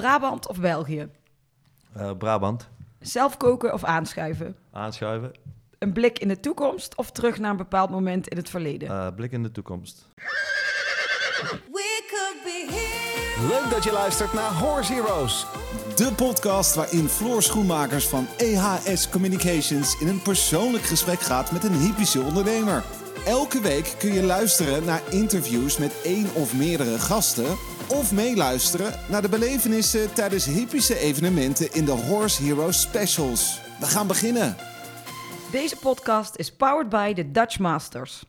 [0.00, 1.08] Brabant of België?
[1.92, 2.68] Eh, Brabant,
[3.00, 4.56] Zelf koken of aanschuiven?
[4.72, 5.32] aanschuiven,
[5.78, 8.88] Een blik in de toekomst of terug naar een bepaald moment in het verleden?
[8.88, 10.08] Eh, blik in de toekomst.
[11.72, 13.48] We could be here.
[13.48, 15.46] Leuk dat je luistert naar Horse Heroes.
[15.94, 21.78] De podcast waarin Floor Schoenmakers van EHS Communications in een persoonlijk gesprek gaat met een
[21.80, 22.84] hypische ondernemer.
[23.26, 27.56] Elke week kun je luisteren naar interviews met één of meerdere gasten.
[27.88, 33.60] Of meeluisteren naar de belevenissen tijdens hypische evenementen in de Horse Heroes Specials.
[33.80, 34.56] We gaan beginnen.
[35.50, 38.24] Deze podcast is powered by de Dutch Masters.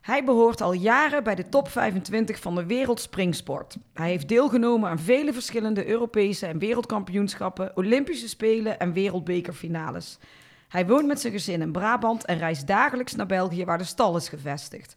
[0.00, 3.76] Hij behoort al jaren bij de top 25 van de wereld springsport.
[3.94, 10.18] Hij heeft deelgenomen aan vele verschillende Europese en wereldkampioenschappen, Olympische Spelen en wereldbekerfinales.
[10.68, 14.16] Hij woont met zijn gezin in Brabant en reist dagelijks naar België waar de stal
[14.16, 14.96] is gevestigd.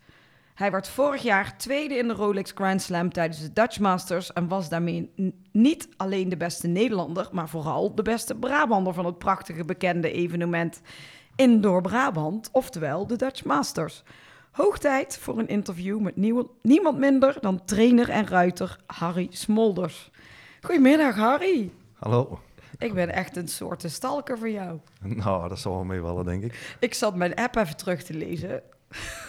[0.53, 4.47] Hij werd vorig jaar tweede in de Rolex Grand Slam tijdens de Dutch Masters en
[4.47, 5.11] was daarmee
[5.51, 10.81] niet alleen de beste Nederlander, maar vooral de beste Brabander van het prachtige bekende evenement
[11.35, 14.03] Indoor Brabant, oftewel de Dutch Masters.
[14.51, 16.15] Hoog tijd voor een interview met
[16.61, 20.09] niemand minder dan trainer en ruiter Harry Smolders.
[20.61, 21.71] Goedemiddag Harry.
[21.93, 22.39] Hallo.
[22.81, 24.79] Ik ben echt een soort stalker van jou.
[25.23, 26.75] Nou, dat zal wel meevallen, denk ik.
[26.79, 28.61] Ik zat mijn app even terug te lezen.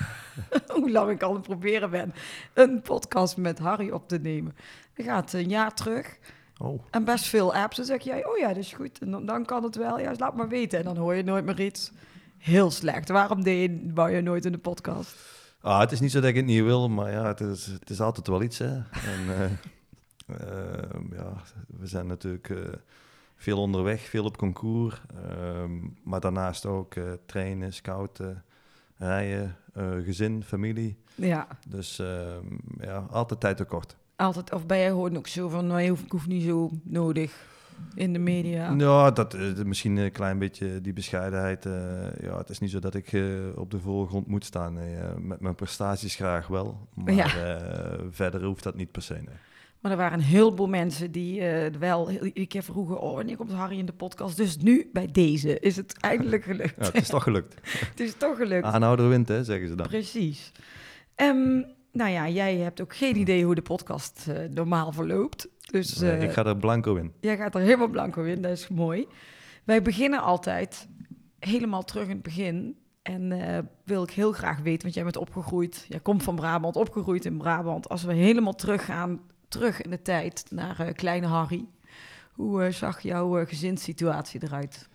[0.75, 2.15] Hoe lang ik al aan het proberen ben
[2.55, 4.57] een podcast met Harry op te nemen.
[4.95, 6.19] Dan gaat een jaar terug
[6.63, 7.77] Oh, en best veel apps.
[7.77, 8.99] Dan zeg jij, oh ja, dat is goed.
[8.99, 9.99] En dan, dan kan het wel.
[9.99, 10.79] Ja, laat maar weten.
[10.79, 11.93] En dan hoor je nooit meer iets.
[12.39, 13.09] Heel slecht.
[13.09, 15.17] Waarom deed je, wou je nooit in de podcast?
[15.61, 17.91] ah, het is niet zo dat ik het niet wil, maar ja, het is, het
[17.91, 18.75] is altijd wel iets, hè.
[18.75, 19.45] En, eh,
[20.41, 21.33] ehm, ja,
[21.67, 22.57] we zijn natuurlijk eh,
[23.43, 25.01] veel onderweg, veel op concours.
[25.29, 25.71] ehm,
[26.05, 28.45] maar daarnaast ook eh, trainen, scouten,
[28.97, 30.97] rijden, eh, gezin, familie.
[31.15, 32.45] Ja, Dus ehm,
[32.81, 33.97] ja, altijd tijd tekort.
[34.17, 34.53] altijd.
[34.53, 37.51] Of ben jij gewoon ook zo van, hoef, ik hoef niet zo nodig
[37.95, 38.75] in de media.
[38.79, 41.65] Ja, dat, misschien een klein beetje die bescheidenheid.
[42.21, 43.13] ja, het is niet zo dat ik
[43.57, 44.73] op de voorgrond moet staan.
[44.75, 46.89] Nee, met mijn prestaties graag wel.
[46.95, 47.29] Maar Ja.
[48.11, 49.15] verder hoeft dat niet per se.
[49.15, 49.25] Nee.
[49.83, 53.01] Maar er waren een heleboel mensen die eh, wel iedere keer vroegen...
[53.01, 54.37] oh, wanneer komt Harry in de podcast?
[54.37, 56.75] Dus nu, bij deze, is het eindelijk gelukt.
[56.79, 57.55] Ja, het is toch gelukt.
[57.91, 58.65] het is toch gelukt.
[58.65, 59.87] Aanhouder wint, hè, zeggen ze dan.
[59.87, 60.53] Precies.
[61.15, 61.63] Ehm,
[61.93, 65.49] nou ja, jij hebt ook geen idee hoe de podcast eh, normaal verloopt.
[65.71, 67.13] Dus Nee, eh, ik ga er blanco in.
[67.21, 69.07] jij gaat er helemaal blanco in, dat is mooi.
[69.65, 70.89] Wij beginnen altijd
[71.39, 72.77] helemaal terug in het begin.
[73.03, 73.33] En
[73.85, 75.87] wil ik heel graag weten, want jij bent opgegroeid.
[75.89, 77.89] Jij komt van Brabant, opgegroeid in Brabant.
[77.89, 79.21] Als we helemaal teruggaan,
[79.53, 81.67] terug in de tijd naar eh, kleine Harry.
[82.33, 84.89] Hoe eh, zag jouw eh, gezinssituatie eruit?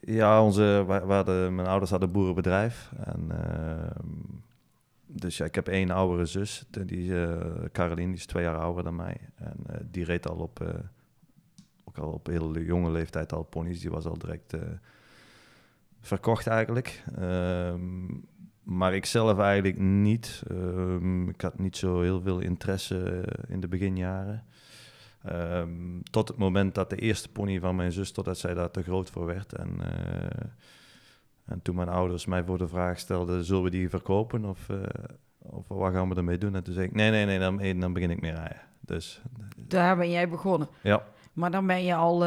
[0.00, 0.84] Ja, onze,
[1.26, 2.92] mijn ouders hadden een boerenbedrijf.
[3.04, 4.08] En, ehm,
[5.06, 6.64] dus ja, ik heb één oudere zus.
[6.70, 7.12] Die,
[7.72, 9.16] Caroline, die is twee jaar ouder dan mij.
[9.34, 9.56] En
[9.90, 10.82] die reed al op,
[11.84, 13.80] ook al op hele jonge leeftijd al ponies.
[13.80, 14.54] Die was al direct
[16.00, 17.02] verkocht eigenlijk.
[17.18, 18.06] Ehm,
[18.62, 20.42] maar ik zelf eigenlijk niet.
[20.50, 24.44] Ehm, ik had niet zo heel veel interesse eh, in de beginjaren.
[25.24, 28.82] Ehm, tot het moment dat de eerste pony van mijn zus, totdat zij daar te
[28.82, 29.52] groot voor werd.
[29.52, 30.50] En, eh,
[31.44, 34.76] en toen mijn ouders mij voor de vraag stelden, zullen we die verkopen of, eh,
[35.38, 36.54] of wat gaan we ermee doen?
[36.54, 38.60] En toen zei ik, nee, nee, nee, dan, dan begin ik mee rijden.
[38.80, 39.22] Dus
[39.56, 40.68] Daar ben jij begonnen.
[40.82, 42.24] ja, Maar dan ben je al...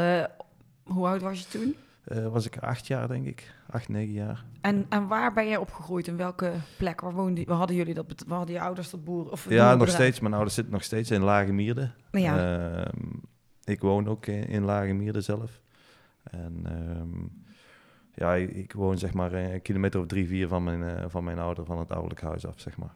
[0.83, 1.75] hoe oud was je toen?
[2.05, 4.45] Eh, was ik acht jaar denk ik, acht, negen jaar.
[4.61, 6.07] En, en waar ben jij opgegroeid?
[6.07, 7.01] In welke plek?
[7.01, 8.23] Waar, woonde, waar hadden jullie dat?
[8.27, 9.31] Waar hadden je ouders dat boer?
[9.31, 11.91] Of Ja, nog steeds, mijn ouders zitten nog steeds in Lage Mierde.
[12.11, 12.83] Ja.
[12.83, 13.09] Ehm,
[13.63, 15.61] ik woon ook in, in Lage Mierde zelf.
[16.23, 17.27] En ehm,
[18.13, 21.23] ja, ik, ik woon zeg maar een kilometer of drie, vier van mijn, eh, van
[21.23, 22.95] mijn ouder, van het ouderlijk huis af, zeg maar.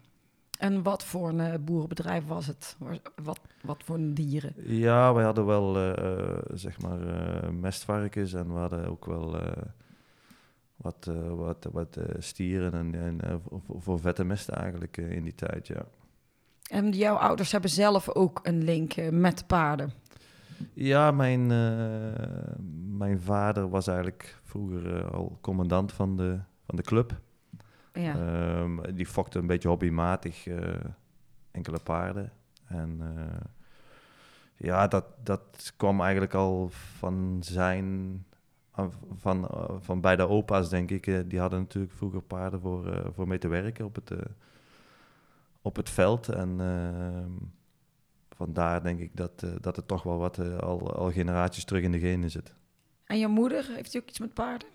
[0.59, 2.75] En wat voor een eh, boerenbedrijf was het?
[3.23, 4.53] Wat, wat voor dieren?
[4.57, 9.37] Ja, wij hadden wel eh, eh, zeg maar eh, mestvarkens en we hadden ook wel
[10.75, 15.85] wat, wat, wat stieren en, en voor, voor vette mest eigenlijk in die tijd, ja.
[16.69, 19.91] En jouw ouders hebben zelf ook een link met paarden.
[20.73, 21.47] Ja, mijn,
[22.97, 27.19] mijn vader was eigenlijk vroeger al commandant van de, van de club.
[28.01, 28.13] Ja.
[28.15, 30.73] Ehm, die fokte een beetje hobbymatig eh,
[31.51, 32.31] enkele paarden.
[32.67, 33.47] En eh,
[34.55, 37.85] ja, dat, dat kwam eigenlijk al van zijn...
[38.71, 41.29] af- Van, eh, van beide opa's, denk ik.
[41.29, 44.11] Die hadden natuurlijk vroeger paarden voor, voor mee te werken op het,
[45.61, 46.29] op het veld.
[46.29, 47.31] En ehm,
[48.29, 51.99] vandaar denk ik dat, dat het toch wel wat al, al generaties terug in de
[51.99, 52.53] genen zit.
[53.05, 54.67] En je moeder, heeft die ook iets met paarden?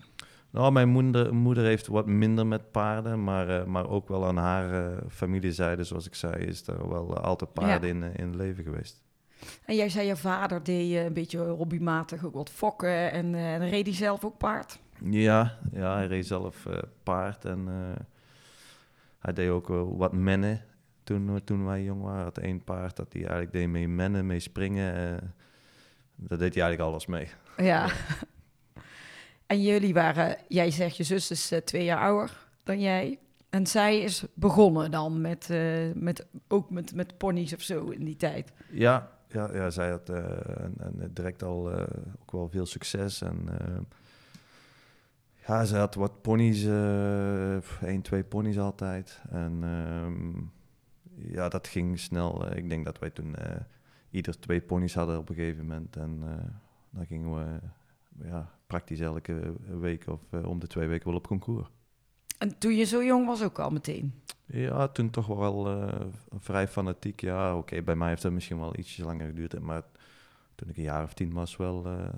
[0.55, 4.37] Nou, mijn moeder, moeder heeft wat minder met paarden, maar, eh, maar ook wel aan
[4.37, 8.35] haar eh, familiezijde, zoals ik zei, is er wel altijd paarden in, eh, in het
[8.35, 9.03] leven geweest.
[9.65, 13.85] En jij zei je vader deed een beetje hobbymatig ook wat fokken en dan reed
[13.85, 14.79] hij zelf ook paard.
[15.03, 16.67] Ja, ja hij reed zelf
[17.03, 17.67] paard en
[19.19, 20.61] hij deed ook wel wat mennen
[21.03, 22.23] toen, toen wij jong waren.
[22.23, 24.93] Had één paard dat hij eigenlijk deed mee mennen, mee springen.
[26.15, 27.27] daar deed hij eigenlijk alles mee.
[27.57, 27.87] Ja.
[29.45, 33.19] en jullie waren, jij zegt je zus is eh, twee jaar ouder dan jij.
[33.49, 38.03] En zij is begonnen dan met, eh, met ook met, met ponies of zo in
[38.05, 38.53] die tijd.
[38.71, 40.23] Ja, ja, ja zij had eh,
[40.77, 41.71] en, direct al
[42.21, 43.21] ook wel veel succes.
[43.21, 43.49] En
[45.47, 46.65] ja, ze had wat ponies,
[47.81, 49.21] één, twee ponies altijd.
[49.29, 50.41] En ehm,
[51.33, 52.55] ja, dat ging snel.
[52.55, 53.35] Ik denk dat wij toen
[54.09, 55.95] ieder twee ponies hadden op een gegeven moment.
[55.95, 56.19] En
[56.89, 57.59] dan gingen we
[58.27, 61.67] ja, praktisch elke week of eh, om de twee weken wel op concours.
[62.37, 64.13] En toen je zo jong was ook al meteen.
[64.45, 66.01] Ja, toen toch wel eh,
[66.39, 67.21] vrij fanatiek.
[67.21, 69.59] Ja, oké, bij mij heeft het misschien wel ietsje langer geduurd.
[69.59, 69.81] Maar
[70.55, 71.85] toen ik een jaar of tien was, wel...
[71.85, 72.13] eh,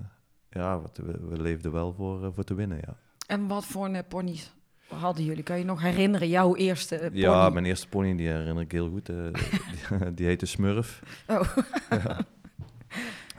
[0.50, 2.96] ja, wat, we, we leefden wel voor, voor te winnen, ja.
[3.26, 4.52] En wat voor eh, ponies
[4.88, 5.42] hadden jullie?
[5.42, 7.18] Kan je nog herinneren, jouw eerste pony?
[7.20, 9.06] Ja, mijn eerste pony, die herinner ik heel goed.
[9.06, 11.02] die, die heette Smurf.
[11.26, 11.56] Oh.
[11.90, 12.20] Ja.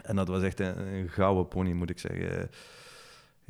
[0.02, 2.50] En dat was echt een, een gouden pony, moet ik zeggen.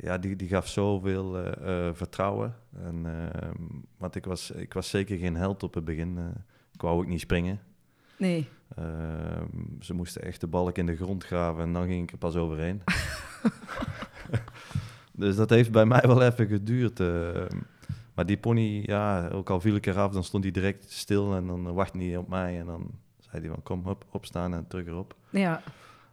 [0.02, 2.54] Ja, die, die gaf zoveel eh, eh, vertrouwen.
[2.84, 3.62] En, ehm,
[3.96, 6.18] want ik was, ik was zeker geen held op het begin.
[6.18, 6.24] eh.
[6.72, 7.60] ik wou ook niet springen.
[8.18, 8.48] Nee.
[8.76, 9.46] Ehm,
[9.80, 12.36] ze moesten echt de balk in de grond graven en dan ging ik er pas
[12.36, 12.82] overheen.
[15.12, 17.00] dus dat heeft bij mij wel even geduurd.
[17.00, 17.56] ehm.
[18.14, 21.46] maar die pony, ja, ook al viel ik eraf, dan stond hij direct stil en
[21.46, 22.58] dan wachtte hij op mij.
[22.58, 25.14] En dan zei hij van kom, op, opstaan en terug erop.
[25.30, 25.62] Ja.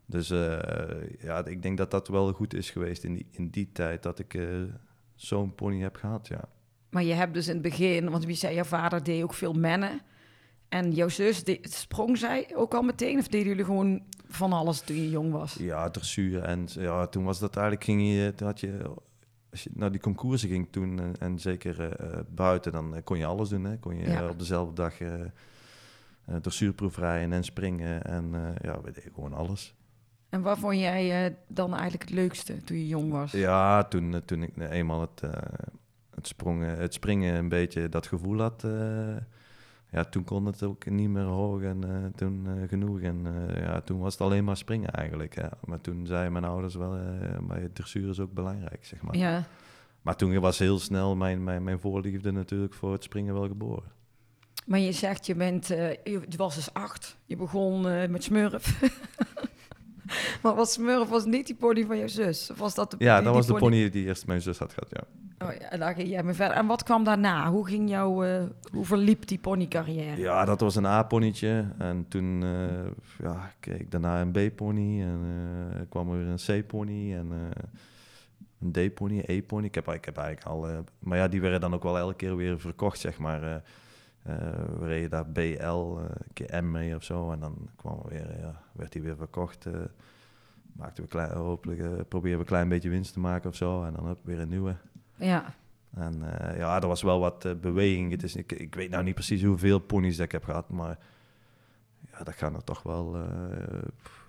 [0.09, 3.69] Dus eh, ja, ik denk dat dat wel goed is geweest in die, in die
[3.71, 4.45] tijd dat ik eh,
[5.15, 6.49] zo'n pony heb gehad, ja.
[6.89, 9.53] Maar je hebt dus in het begin, want wie zei, jouw vader deed ook veel
[9.53, 10.01] mennen.
[10.69, 13.17] En jouw zus, deed, sprong zij ook al meteen?
[13.19, 15.53] Of deden jullie gewoon van alles toen je jong was?
[15.53, 16.41] Ja, dressuur.
[16.43, 18.91] En ja, toen was dat eigenlijk, ging je, toen had je,
[19.51, 23.03] als je naar die concoursen ging toen, en, en zeker eh, eh, buiten, dan eh,
[23.03, 23.63] kon je alles doen.
[23.63, 23.77] Hè?
[23.77, 24.23] Kon je Ja.
[24.23, 25.21] eh, op dezelfde dag eh
[26.25, 28.03] eh, dressuurproef rijden en springen.
[28.03, 29.75] En eh, ja, we deden gewoon alles.
[30.29, 33.31] En wat vond jij eh, dan eigenlijk het leukste toen je jong was?
[33.31, 35.21] Ja, toen, eh, toen ik eh, eenmaal het,
[36.15, 38.65] het, sprongen, het springen een beetje dat gevoel had,
[39.89, 43.01] ja, toen kon het ook niet meer hoog en toen genoeg.
[43.01, 43.25] En
[43.55, 45.35] ja, toen was het alleen maar springen eigenlijk.
[45.35, 45.51] Ja.
[45.65, 46.97] Maar toen zeiden mijn ouders wel,
[47.41, 49.17] maar dressuur is ook belangrijk, zeg maar.
[49.17, 49.43] Ja.
[50.01, 53.91] Maar toen was heel snel mijn, mijn, mijn voorliefde natuurlijk voor het springen wel geboren.
[54.65, 57.17] Maar je zegt, je bent, je was dus acht.
[57.25, 57.81] Je begon
[58.11, 58.79] met Smurf.
[60.43, 62.51] maar was Smurf was niet die pony van je zus?
[62.51, 64.73] Of was dat de, Ja, dat die was de pony die eerst mijn zus had
[64.73, 65.03] gehad, ja.
[65.39, 66.57] Oh ja, en daar ging jij mee verder.
[66.57, 67.49] En wat kwam daarna?
[67.49, 70.21] Hoe ging jouw, eh, hoe verliep die ponycarrière?
[70.21, 71.65] Ja, dat was een A-ponytje.
[71.77, 75.01] En toen eh, ja, kreeg ik daarna een B-pony.
[75.01, 75.19] En
[75.73, 77.31] eh, kwam er weer een C-pony en
[78.59, 79.65] een D-pony, E-pony.
[79.65, 80.83] Ik heb, ik heb eigenlijk al...
[80.99, 83.63] maar ja, die werden dan ook wel elke keer weer verkocht, zeg maar.
[84.27, 87.31] Eh we reden daar BL, eh, een keer M mee of zo.
[87.31, 89.65] En dan kwam er weer, ja, werd die weer verkocht.
[89.65, 89.73] eh
[90.73, 93.83] maakten we klein, hopelijk, proberen we een klein beetje winst te maken of zo.
[93.83, 94.75] En dan heb weer een nieuwe.
[95.15, 95.53] Ja.
[95.93, 96.23] En
[96.57, 98.11] ja, er was wel wat beweging.
[98.11, 100.97] Het is, ik, ik weet nou niet precies hoeveel ponies dat ik heb gehad, maar
[102.11, 103.17] ja, dat gaan er toch wel,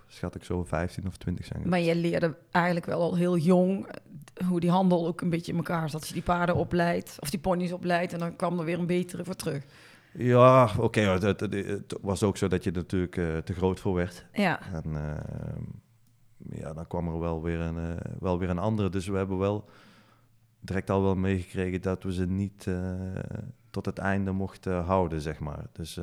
[0.07, 1.69] schat ik zo 15 of 20 zijn.
[1.69, 3.89] Maar je leerde eigenlijk wel al heel jong
[4.47, 6.01] hoe die handel ook een beetje in elkaar zat.
[6.01, 8.87] Als je die paarden opleidt, of die ponies opleidt, en dan kwam er weer een
[8.87, 9.65] betere voor terug.
[10.13, 13.53] Ja, oké, het, het, het- het was ook zo dat je er natuurlijk eh, te
[13.55, 14.27] groot voor werd.
[14.33, 18.89] Ja, En eh, ja, dan kwam er wel weer, een, eh, wel weer een andere.
[18.89, 19.69] Dus we hebben wel
[20.61, 22.93] direct al wel meegekregen dat we ze niet eh,
[23.71, 25.65] tot het einde mochten houden, zeg maar.
[25.73, 25.99] Dus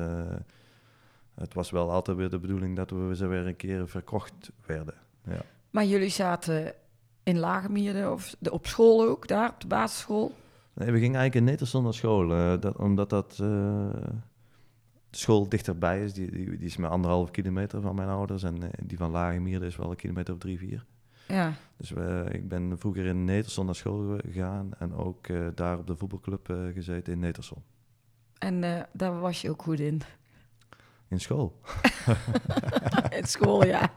[1.34, 4.94] het was wel altijd weer de bedoeling dat we ze weer een keer verkocht werden.
[5.24, 5.40] Ja.
[5.70, 6.72] maar jullie zaten
[7.22, 10.32] in Lagemierden of de, op school ook, daar op de basisschool.
[10.76, 13.38] Nee, we gingen eigenlijk in Netersel naar school, eh, dat, omdat dat eh,
[15.10, 16.12] de school dichterbij is.
[16.12, 19.66] Die, die, die is maar anderhalf kilometer van mijn ouders en eh, die van Lagemeerde
[19.66, 20.84] is wel een kilometer of drie, vier.
[21.28, 25.86] Ja, Dus we, ik ben vroeger in Netersel naar school gegaan en ook daar op
[25.86, 27.62] de voetbalclub gezeten in Netersel.
[28.38, 30.00] en daar was je ook goed in.
[31.08, 31.60] In school.
[33.18, 33.92] in school, ja.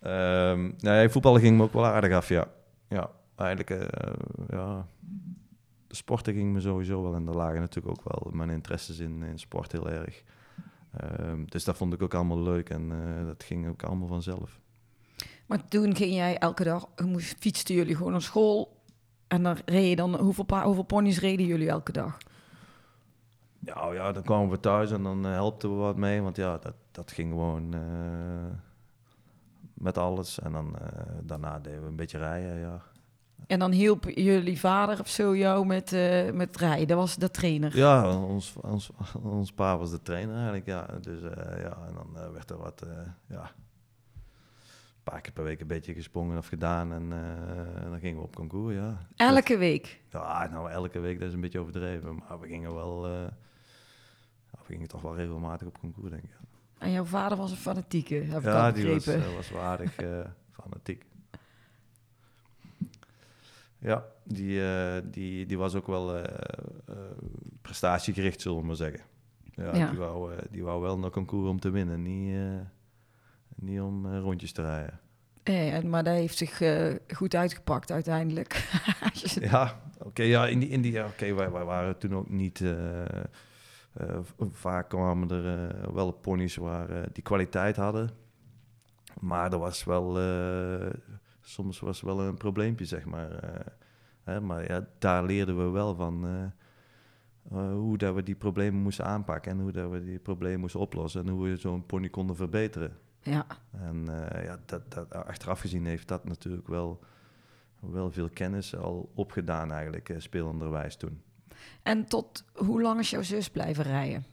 [0.00, 2.48] Ehm nee, voetballen ging me ook wel aardig af, ja.
[2.88, 3.88] Ja, eigenlijk,
[4.48, 4.86] ja.
[5.96, 9.38] Sporten ging me sowieso wel en daar lagen natuurlijk ook wel mijn interesses in, in
[9.38, 10.22] sport heel erg.
[10.96, 14.60] Ehm, dus dat vond ik ook allemaal leuk en eh, dat ging ook allemaal vanzelf.
[15.46, 18.84] Maar toen ging jij elke dag, moest, fietsten jullie gewoon naar school.
[19.28, 22.18] En dan reed je dan, hoeveel, hoeveel ponies reden jullie elke dag?
[23.58, 26.22] Nou ja, dan kwamen we thuis en dan eh, helpten we wat mee.
[26.22, 28.56] Want ja, dat, dat ging gewoon eh,
[29.74, 30.38] met alles.
[30.38, 30.76] En dan
[31.22, 32.82] daarna deden we een beetje rijden, ja.
[33.46, 36.86] En dan hielp jullie vader of zo jou met, eh, met rijden.
[36.86, 37.76] Dat was de trainer.
[37.76, 38.90] Ja, ons, ons,
[39.22, 40.86] ons pa was de trainer eigenlijk, ja.
[41.00, 42.86] Dus eh, ja, en dan eh, werd er wat,
[43.26, 46.92] ja, een paar keer per week een beetje gesprongen of gedaan.
[46.92, 47.12] En,
[47.82, 49.06] en dan gingen we op concours, ja.
[49.16, 50.00] Elke week.
[50.10, 52.22] Ja, nou, elke week, dat is een beetje overdreven.
[52.28, 53.28] Maar we gingen wel, ja,
[54.50, 56.30] we gingen toch wel regelmatig op concours, denk ik.
[56.30, 56.44] ja.
[56.78, 59.96] En jouw vader was een fanatieke, heb ik Ja, al die was, was wel aardig
[59.96, 61.04] eh, fanatiek.
[63.86, 66.24] Ja, die, eh, die, die was ook wel eh,
[66.88, 66.96] eh,
[67.62, 69.00] prestatiegericht, zullen we maar zeggen.
[69.44, 69.88] Ja, Ja.
[69.90, 72.36] Die, wou, die wou wel naar concours om te winnen, niet,
[73.56, 75.00] niet om rondjes te rijden.
[75.42, 76.62] En- maar dat heeft zich
[77.14, 78.64] goed uitgepakt uiteindelijk.
[79.40, 82.64] Ja, oké, ja, in die, in die, ja, oké, wij, wij waren toen ook niet.
[84.52, 88.10] vaak kwamen er wel ponies waar die kwaliteit hadden.
[89.20, 90.18] Maar er was wel.
[91.48, 93.30] Soms was wel een probleempje, zeg maar.
[93.32, 93.66] eh,
[94.24, 96.24] hè, maar ja, daar leerden we wel van.
[96.26, 96.42] eh,
[97.58, 100.80] eh, hoe dat we die problemen moesten aanpakken en hoe dat we die problemen moesten
[100.80, 102.96] oplossen en hoe we zo'n pony konden verbeteren.
[103.22, 103.46] ja.
[103.70, 104.04] En
[104.42, 107.00] ja, dat, dat, achteraf gezien heeft dat natuurlijk wel,
[107.80, 111.20] wel veel kennis al opgedaan eigenlijk, uh, spelenderwijs toen.
[111.82, 114.24] En tot hoe lang is jouw zus blijven rijden?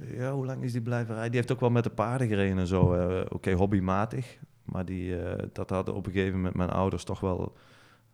[0.00, 1.30] Ja, hoe lang is die blijven rijden?
[1.30, 2.94] Die heeft ook wel met de paarden gereden en zo.
[2.94, 4.38] eh, Oké, hobbymatig.
[4.70, 7.56] Maar die, eh, dat hadden op een gegeven moment mijn ouders toch wel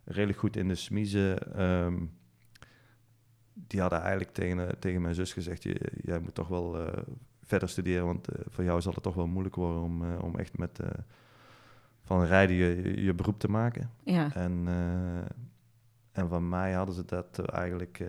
[0.04, 1.54] redelijk goed in de smiezen.
[1.56, 2.04] ehm,
[3.52, 5.62] die hadden eigenlijk tegen, tegen mijn zus gezegd...
[5.62, 7.02] "Je- jij moet toch wel eh,
[7.42, 8.06] verder studeren...
[8.06, 9.82] want eh, voor jou zal het toch wel moeilijk worden...
[9.82, 10.80] om, om echt met
[12.02, 13.90] van rijden je, je beroep te maken.
[14.04, 14.34] Ja.
[14.34, 14.66] En,
[16.12, 18.04] en van mij hadden ze dat eigenlijk...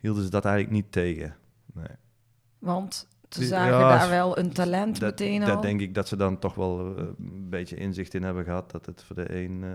[0.00, 1.36] hielden ze dat eigenlijk niet tegen.
[1.72, 1.96] Nee.
[2.58, 5.46] Want ze zagen daar wel een talent Dat, meteen al.
[5.48, 8.70] dat denk ik dat ze dan toch wel eh, een beetje inzicht in hebben gehad.
[8.70, 9.70] Dat het voor de een eh,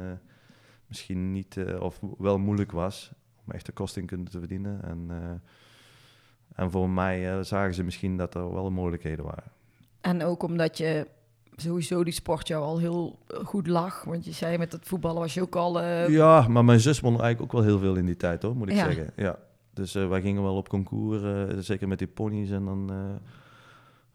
[0.88, 3.12] misschien niet eh, of wel moeilijk was
[3.46, 4.84] om echt de kosten te verdienen.
[4.84, 5.12] En,
[6.56, 9.52] en voor mij zagen ze misschien dat er wel mogelijkheden waren.
[10.02, 11.08] En ook omdat je
[11.56, 14.04] sowieso die sport jou al heel goed lag.
[14.04, 15.82] Want je zei met het voetballen was je ook al...
[16.10, 18.70] Ja, maar mijn zus won eigenlijk ook wel heel veel in die tijd, hoor, moet
[18.70, 18.86] ik Ja.
[18.86, 19.12] zeggen.
[19.16, 19.40] Ja.
[19.74, 21.22] Dus wij gingen wel op concours,
[21.66, 22.50] zeker met die ponies.
[22.50, 22.92] En dan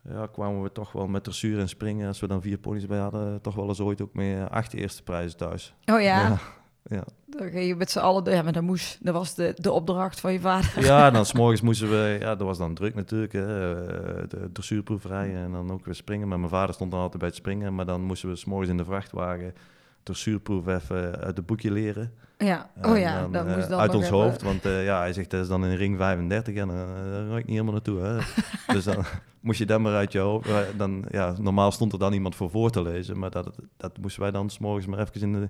[0.09, 2.07] ja, kwamen we toch wel met dressuur en springen.
[2.07, 5.03] Als we dan vier ponies bij hadden, toch wel eens ooit ook mee acht eerste
[5.03, 5.75] prijzen thuis.
[5.87, 6.39] Oh ja, Ja,
[6.85, 7.05] ja.
[7.27, 8.33] dan ging je met z'n allen...
[8.33, 8.99] Ja, maar dat moest.
[9.01, 10.85] Dat was de, de opdracht van je vader.
[10.85, 12.17] ja en dan s'morgens moesten we...
[12.21, 16.29] Ja, dat was dan druk natuurlijk, hè, eh, de dressuurproeverij en dan ook weer springen.
[16.29, 17.75] Maar mijn vader stond dan altijd bij het springen.
[17.75, 19.55] Maar dan moesten we s'morgens in de vrachtwagen
[20.03, 22.13] dressuurproef even uit het boekje leren.
[22.39, 25.13] Ja, oh ja, dan, dat eh, moest dan uit ons hoofd, want eh, ja, hij
[25.13, 28.01] zegt dat is dan in ring 35 en uh, daar ik niet helemaal naartoe.
[28.01, 28.19] Hè.
[28.75, 29.05] dus dan
[29.41, 30.49] moest je dat maar uit je hoofd.
[30.49, 33.99] Eh, Dan, ja, normaal stond er dan iemand voor voor te lezen, maar dat, dat
[33.99, 35.49] moesten wij dan s'morgens maar even in de,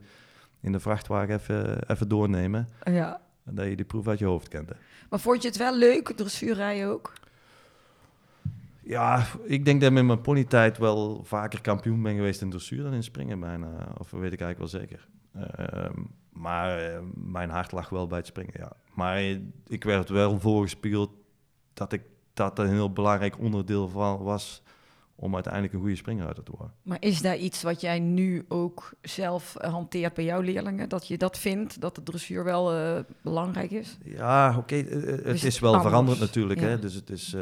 [0.60, 2.68] in de vrachtwagen even, even doornemen.
[2.84, 3.20] Ja.
[3.44, 4.76] Dat je die proef uit je hoofd kende.
[5.10, 7.12] Maar vond je het wel leuk, dressuurrijden ook?
[8.82, 12.82] Ja, ik denk dat ik in mijn ponytijd wel vaker kampioen ben geweest in dressuur
[12.82, 13.94] dan in springen bijna.
[13.98, 15.08] Of weet ik eigenlijk wel zeker.
[15.32, 18.72] Ehm, maar eh, mijn hart lag wel bij het springen, ja.
[18.94, 19.20] Maar
[19.66, 21.10] ik werd wel voorgespiegeld
[21.74, 22.02] dat ik
[22.34, 24.62] dat een heel belangrijk onderdeel van was
[25.20, 26.74] om uiteindelijk een goede springruiter te worden.
[26.82, 30.88] Maar is daar iets wat jij nu ook zelf eh, hanteert bij jouw leerlingen?
[30.88, 33.98] Dat je dat vindt, dat de dressuur wel eh, belangrijk is?
[34.04, 35.88] Ja, oké, eh, het het is wel anders?
[35.88, 36.60] veranderd natuurlijk.
[36.60, 36.66] Ja.
[36.66, 36.78] Hè?
[36.78, 37.36] Dus het is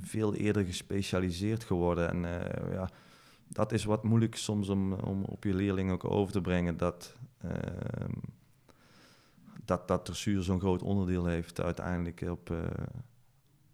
[0.00, 2.08] veel eerder gespecialiseerd geworden.
[2.08, 2.42] En
[2.72, 2.88] ja,
[3.48, 6.76] dat is wat moeilijk soms om, om op je leerling ook over te brengen.
[6.76, 8.12] Dat, ehm,
[9.64, 12.50] dat, dat dressuur zo'n groot onderdeel heeft uiteindelijk op,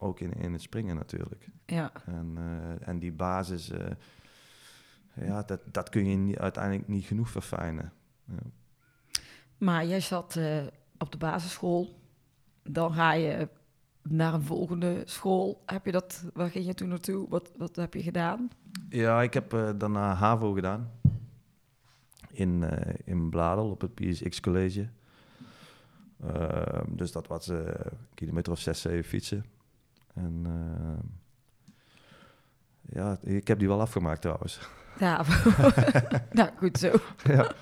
[0.04, 1.46] ook in, in het springen natuurlijk.
[1.66, 3.90] Ja, En, eh, en die basis, eh,
[5.14, 7.92] ja, dat, dat kun je niet, uiteindelijk niet genoeg verfijnen.
[8.24, 8.34] Ja.
[9.58, 10.62] maar jij zat eh,
[10.98, 11.98] op de basisschool.
[12.62, 13.48] Dan ga je
[14.02, 15.62] naar een volgende school.
[15.66, 17.28] Heb je dat, waar ging je toen naartoe?
[17.28, 18.50] Wat, wat heb je gedaan?
[18.88, 20.90] Ja, ik heb eh, daarna HAVO gedaan.
[22.30, 22.64] In,
[23.04, 24.88] in Bladel op het PSX College.
[26.88, 27.66] Dus dat was een
[28.14, 29.44] kilometer of zes, zeven fietsen.
[30.14, 31.06] En ehm,
[32.98, 34.58] ja, ik heb die wel afgemaakt trouwens.
[34.98, 35.24] Ja,
[36.32, 36.92] nou goed zo.
[37.34, 37.52] ja.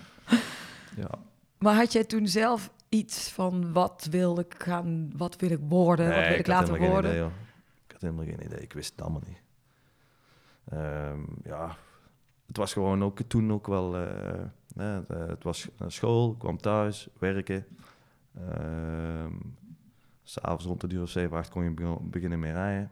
[0.96, 1.10] ja.
[1.58, 6.08] Maar had jij toen zelf iets van wat wil ik gaan, wat wil ik worden,
[6.14, 7.10] wat wil ik, later helemaal worden?
[7.10, 7.24] Idee,
[7.86, 8.60] ik had helemaal geen idee.
[8.60, 9.42] Ik wist het allemaal niet.
[10.68, 11.76] Ehm, ja,
[12.46, 13.96] het was gewoon ook toen ook wel...
[13.96, 14.40] eh,
[14.76, 17.66] eh, het was naar school, kwam thuis, werken.
[18.34, 19.32] Ehm,
[20.32, 22.90] S'avonds rond de uur of 7, 8 kon je be- beginnen met rijden.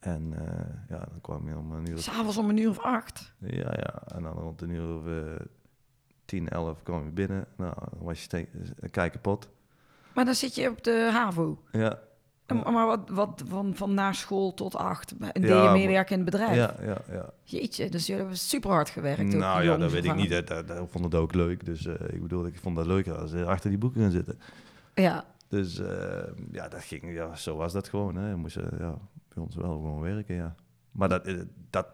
[0.00, 3.32] En eh, ja, dan kwam je om een uur S'avonds om een uur of acht.
[3.38, 4.02] Ja, ja.
[4.06, 5.46] En dan rond een uur of eh,
[6.24, 7.46] 10, 11 kwam je binnen.
[7.56, 8.36] Nou, dan was je
[8.80, 9.48] eh, kei kapot.
[10.14, 11.62] Maar dan zit je op de HAVO.
[11.72, 11.98] Ja,
[12.64, 15.14] Maar wat, wat van, van na school tot acht.
[15.32, 16.54] En deed Ja, je meewerken in het bedrijf.
[16.56, 16.96] ja, ja.
[17.10, 17.30] ja.
[17.42, 19.22] Jeetje, dus jullie hebben super hard gewerkt.
[19.34, 20.30] Nou ja, dat weet ik niet.
[20.30, 21.64] Dat, dat, dat vond het ook leuk.
[21.64, 24.38] Dus eh, ik bedoel, ik vond dat leuker als ze achter die boeken gaan zitten.
[24.94, 28.16] Ja, Dus eh, ja, dat ging, ja, zo was dat gewoon.
[28.16, 28.28] Hè.
[28.28, 28.98] Je moest eh, ja,
[29.34, 30.54] bij ons wel gewoon werken, ja.
[30.92, 31.40] Maar dat, eh,
[31.70, 31.86] dat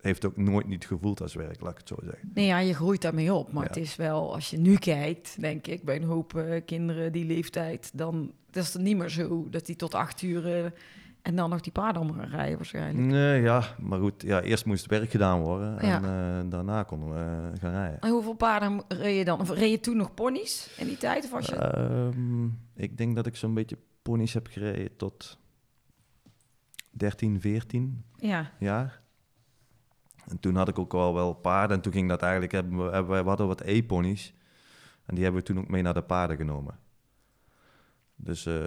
[0.00, 2.30] heeft ook nooit niet gevoeld als werk, laat ik het zo zeggen.
[2.34, 3.52] nee, ja, je groeit daarmee op.
[3.52, 3.68] Maar Ja.
[3.68, 7.24] het is wel, als je nu kijkt, denk ik, bij een hoop eh, kinderen die
[7.24, 10.72] leeftijd, dan dat is het niet meer zo dat die tot acht uur
[11.22, 13.06] en dan nog die paarden om gaan rijden waarschijnlijk.
[13.06, 14.22] Nee, ja, maar goed.
[14.22, 15.96] Ja, eerst moest het werk gedaan worden en Ja.
[15.96, 18.00] eh, daarna konden we eh, gaan rijden.
[18.00, 19.40] En hoeveel paarden reed je dan?
[19.40, 21.24] Of reed je toen nog ponies in die tijd?
[21.24, 21.54] Of was je...
[21.56, 22.44] Ehm,
[22.74, 25.38] ik denk dat ik zo'n beetje ponies heb gereden tot
[26.90, 29.00] 13, 14 ja, jaar.
[30.26, 31.76] En toen had ik ook al wel paarden.
[31.76, 32.52] En toen ging dat eigenlijk...
[32.52, 34.34] Hebben we, hebben we, we hadden wat E-ponies.
[35.06, 36.78] En die hebben we toen ook mee naar de paarden genomen.
[38.20, 38.46] Dus...
[38.46, 38.66] eh,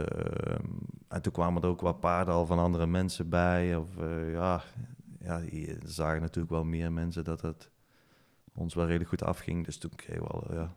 [1.08, 3.76] en toen kwamen er ook wat paarden al van andere mensen bij.
[3.76, 4.62] Of eh, ja...
[5.24, 5.42] Ja,
[5.86, 7.72] zagen natuurlijk wel meer mensen dat het
[8.54, 9.66] ons wel redelijk goed afging.
[9.66, 10.54] Dus toen kregen we al...
[10.54, 10.76] Ja,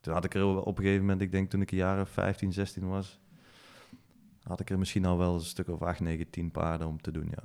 [0.00, 1.20] toen had ik er wel op een gegeven moment...
[1.20, 3.20] Ik denk toen ik een jaar of 15, 16 was...
[4.42, 7.10] Had ik er misschien al wel een stuk of 8, 9, 10 paarden om te
[7.10, 7.42] doen, ja.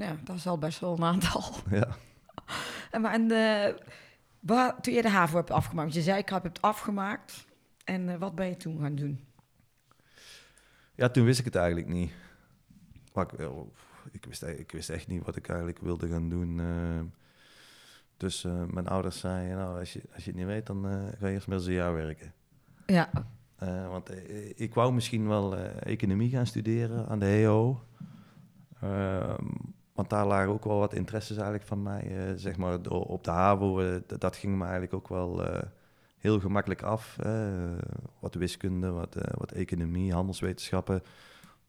[0.00, 1.42] ja, dat is al best wel een aantal.
[1.70, 1.88] Ja.
[2.90, 3.74] En, maar, en eh,
[4.40, 7.46] waar, toen je de HAVO hebt afgemaakt, je zei ik heb het afgemaakt.
[7.84, 9.27] En wat ben je toen gaan doen?
[10.98, 12.10] Ja, toen wist ik het eigenlijk niet.
[13.14, 13.40] Maar ik,
[14.12, 16.60] ik, wist, e- ik wist echt niet wat ik eigenlijk wilde gaan doen.
[16.60, 17.00] eh.
[18.16, 20.92] dus eh, mijn ouders zeiden, nou, als je, als je het niet weet, dan eh,
[21.18, 22.32] ga je eerst eens een jaar werken.
[22.86, 23.10] Ja,
[23.88, 24.10] want
[24.54, 27.82] ik wou misschien wel economie gaan studeren aan de HEO.
[28.80, 29.44] Ehm,
[29.92, 32.32] want daar lagen ook wel wat interesses eigenlijk van mij.
[32.36, 35.42] zeg maar op de HAVO, dat ging me eigenlijk ook wel
[36.18, 37.18] heel gemakkelijk af.
[37.18, 37.78] eh,
[38.20, 41.02] wat wiskunde, wat, eh, wat economie, handelswetenschappen.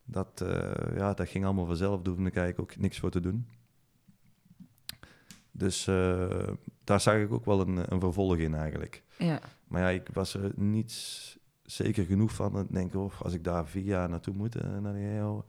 [0.06, 2.02] Dat, eh, ja, dat ging allemaal vanzelf.
[2.02, 3.48] Daar hoefde ik eigenlijk ook niks voor te doen.
[5.52, 6.48] Dus eh,
[6.84, 9.04] daar zag ik ook wel een, een vervolg in eigenlijk.
[9.18, 9.40] ja.
[9.68, 12.60] Maar ja, ik was er niet s- zeker genoeg van.
[12.60, 15.46] Ik denk, oh, als ik daar vier jaar naartoe moet, eh, naar de EO,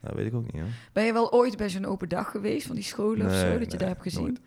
[0.00, 0.62] dat weet ik ook niet.
[0.62, 0.70] Hoor.
[0.92, 3.58] Ben je wel ooit bij zo'n open dag geweest van die scholen of zo, Nee,
[3.58, 4.22] dat je daar hebt gezien?
[4.22, 4.40] nooit.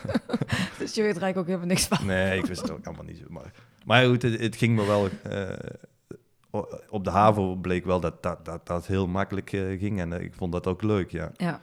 [0.78, 2.06] dus je weet er eigenlijk ook helemaal niks van.
[2.06, 3.24] Nee, ik wist het ook allemaal niet zo.
[3.28, 3.52] Maar,
[3.84, 5.08] maar goed, het, het ging me wel...
[5.22, 10.00] eh, op de HAVO bleek wel dat dat, dat, dat heel makkelijk eh, ging.
[10.00, 11.30] En eh, ik vond dat ook leuk, ja.
[11.36, 11.60] Ja,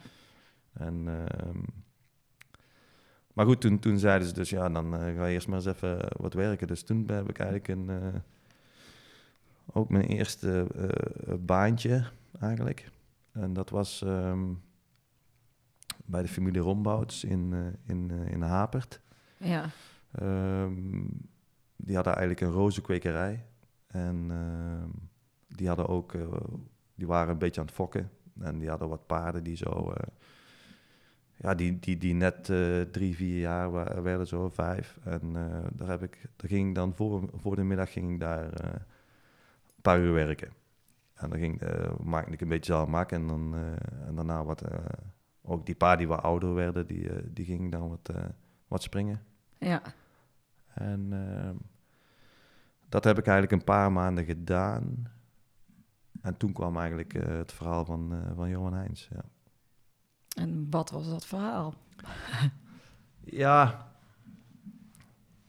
[0.74, 1.58] En, ehm,
[3.34, 6.00] maar goed, toen, toen zeiden ze dus, ja, dan ga je eerst maar eens even
[6.18, 6.68] wat werken.
[6.68, 7.90] Dus toen heb ik eigenlijk een,
[9.74, 10.68] ook mijn eerste
[11.40, 12.04] baantje
[12.40, 12.92] eigenlijk.
[13.32, 14.44] En dat was ehm,
[16.10, 19.02] bij de familie Rombouts in, eh, in, eh, in Hapert.
[19.38, 19.70] ja,
[20.12, 21.08] Ehm,
[21.76, 23.46] die hadden eigenlijk een rozenkwekerij.
[23.88, 24.90] En ehm,
[25.48, 26.28] die hadden ook, eh,
[26.96, 28.10] die waren een beetje aan het fokken.
[28.40, 29.94] En die hadden wat paarden die zo,
[31.36, 32.44] ja, die, die, die net
[32.92, 35.00] drie, vier jaar wa- werden, zo vijf.
[35.04, 35.34] En
[35.74, 39.82] daar, heb ik, daar ging ik dan voor, voor de middag ging ik daar een
[39.82, 40.50] paar uur werken.
[41.14, 41.62] En dan ging,
[42.04, 43.56] maakte ik een beetje zaalmak en, dan,
[44.06, 44.62] en daarna wat,
[45.50, 48.24] ook die paarden die wat ouder werden, die, eh, die gingen dan wat, eh,
[48.68, 49.22] wat springen.
[49.58, 49.82] ja.
[50.74, 51.56] En ehm,
[52.90, 55.12] dat heb ik eigenlijk een paar maanden gedaan.
[56.22, 59.08] En toen kwam eigenlijk eh, het verhaal van, van Johan Heijns.
[59.12, 59.24] Ja.
[60.36, 61.74] En wat was dat verhaal?
[63.44, 63.88] ja.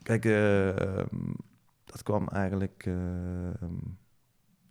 [0.03, 1.31] Kijk, eh, ehm,
[1.85, 3.79] dat kwam eigenlijk eh, ehm,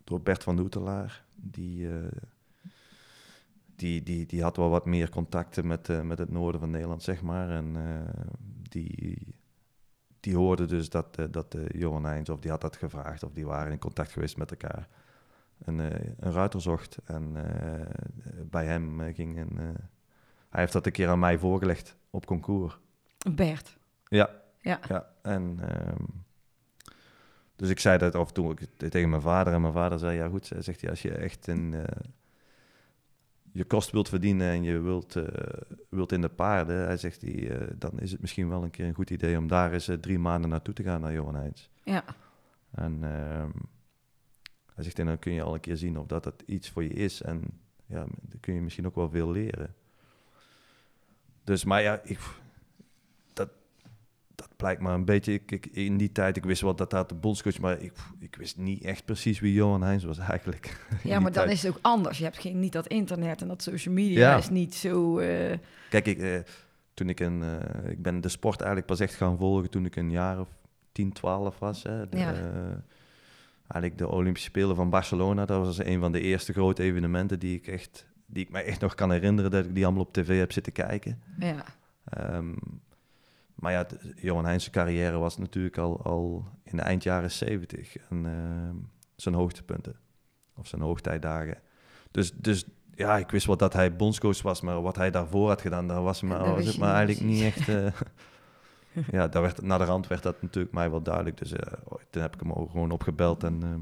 [0.04, 1.24] door Bert van Doetelaar.
[1.34, 1.88] Die,
[3.80, 7.02] die, die, die had wel wat meer contacten met, eh, met het noorden van Nederland,
[7.02, 7.50] zeg maar.
[7.50, 8.24] En eh,
[8.68, 9.34] die,
[10.20, 13.46] die hoorde dus dat, eh, dat Johan Heijns, of die had dat gevraagd, of die
[13.46, 14.88] waren in contact geweest met elkaar.
[15.64, 17.36] Een, een ruiter zocht en
[18.50, 19.56] bij hem ging een...
[20.48, 22.78] hij heeft dat een keer aan mij voorgelegd op concours.
[23.34, 23.78] Bert.
[24.04, 24.30] Ja.
[24.58, 24.80] Ja.
[24.88, 25.12] ja.
[25.22, 26.04] En, ehm,
[27.56, 29.52] dus ik zei dat af en toe ook tegen mijn vader.
[29.52, 31.74] En mijn vader zei, ja goed, zegt hij, als je echt een,
[33.52, 35.24] je kost wilt verdienen en je wilt, eh,
[35.88, 38.86] wilt in de paarden, hij zegt, hij, eh, dan is het misschien wel een keer
[38.86, 41.70] een goed idee om daar eens eh, drie maanden naartoe te gaan naar Johan Heijns.
[41.84, 42.04] Ja,
[42.70, 43.50] En ehm,
[44.74, 46.82] hij zegt, en dan kun je al een keer zien of dat het iets voor
[46.82, 47.22] je is.
[47.22, 47.42] En
[47.86, 49.74] ja, dan kun je misschien ook wel veel leren.
[51.44, 52.49] Dus, maar ja, ik, dat, dat
[54.60, 57.14] blijkt maar een beetje, ik, ik- in die tijd, ik wist wel dat dat de
[57.14, 60.76] bondscoach, maar ik, ik wist niet echt precies wie Johan Heijns was eigenlijk.
[61.02, 61.56] Ja, maar dan tijd.
[61.56, 62.18] is het ook anders.
[62.18, 64.36] Je hebt geen, niet dat internet en dat social media Ja.
[64.36, 65.18] is niet zo...
[65.18, 65.58] eh,
[65.90, 66.38] Kijk, ik, eh,
[66.94, 69.96] toen ik een, eh, ik ben de sport eigenlijk pas echt gaan volgen toen ik
[69.96, 70.48] een jaar of
[70.92, 71.82] 10, 12 was.
[71.82, 72.08] Hè.
[72.08, 72.34] De, Ja.
[73.66, 77.56] eigenlijk de Olympische Spelen van Barcelona, dat was een van de eerste grote evenementen die
[77.56, 80.38] ik echt, die ik me echt nog kan herinneren dat ik die allemaal op tv
[80.38, 81.22] heb zitten kijken.
[81.38, 81.64] ja.
[82.04, 82.52] Ehm,
[83.60, 88.26] maar ja, Johan Heijn's carrière was natuurlijk al, al in de eind jaren 70 en
[88.26, 88.76] ehm,
[89.16, 89.96] zijn hoogtepunten
[90.56, 91.58] of zijn hoogtijdagen.
[92.10, 95.60] Dus, dus ja, ik wist wel dat hij bondscoach was, maar wat hij daarvoor had
[95.60, 97.68] gedaan, daar was, me, Ja, was het eigenlijk niet echt.
[97.68, 97.92] eh,
[99.16, 101.36] ja, daar werd, naar de rand werd dat natuurlijk mij wel duidelijk.
[101.36, 101.72] Dus eh,
[102.10, 103.80] toen heb ik hem ook gewoon opgebeld en, ehm,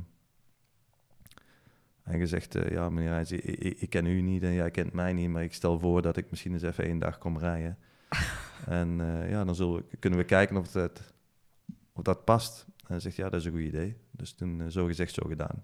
[2.03, 4.93] en gezegd: eh, Ja, meneer Heijns, ik, ik, ik ken u niet en jij kent
[4.93, 7.79] mij niet, maar ik stel voor dat ik misschien eens even één dag kom rijden.
[8.67, 11.13] en eh, ja, dan zullen we, kunnen we kijken of dat,
[11.93, 12.65] of dat past.
[12.69, 13.97] En hij zegt: Ja, dat is een goed idee.
[14.11, 15.63] Dus toen eh, zo gezegd, zo gedaan.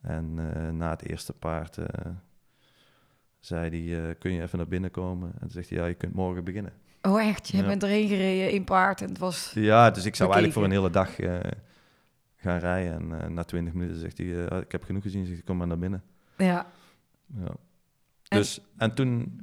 [0.00, 1.78] En eh, na het eerste paard
[3.40, 5.32] zei hij: Kun je even naar binnen komen?
[5.32, 6.72] En toen zegt hij: Ja, je kunt morgen beginnen.
[7.02, 7.48] Oh echt?
[7.48, 7.66] Je Ja.
[7.66, 9.52] bent erheen gereden in paard en het was...
[9.54, 11.14] Ja, dus ik zou eigenlijk voor een hele dag
[12.36, 13.20] gaan rijden.
[13.20, 15.66] En na 20 minuten zegt hij: eh, Ik heb genoeg gezien, zegt hij, kom maar
[15.66, 16.02] naar binnen.
[16.36, 16.66] Ja.
[17.26, 17.46] Ja.
[18.28, 19.40] En- Dus, en toen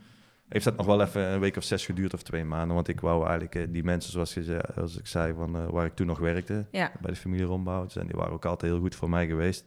[0.54, 2.76] heeft dat nog wel even een week of zes geduurd of twee maanden.
[2.76, 5.68] Want ik wou eigenlijk eh, die mensen, zoals, je zei, als ik zei, van, eh,
[5.70, 6.92] waar ik toen nog werkte, Ja.
[7.02, 7.96] bij de familie Rombouts.
[7.96, 9.66] En die waren ook altijd heel goed voor mij geweest.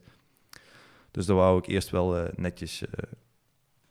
[1.11, 2.85] Dus daar wou ik eerst wel eh, netjes,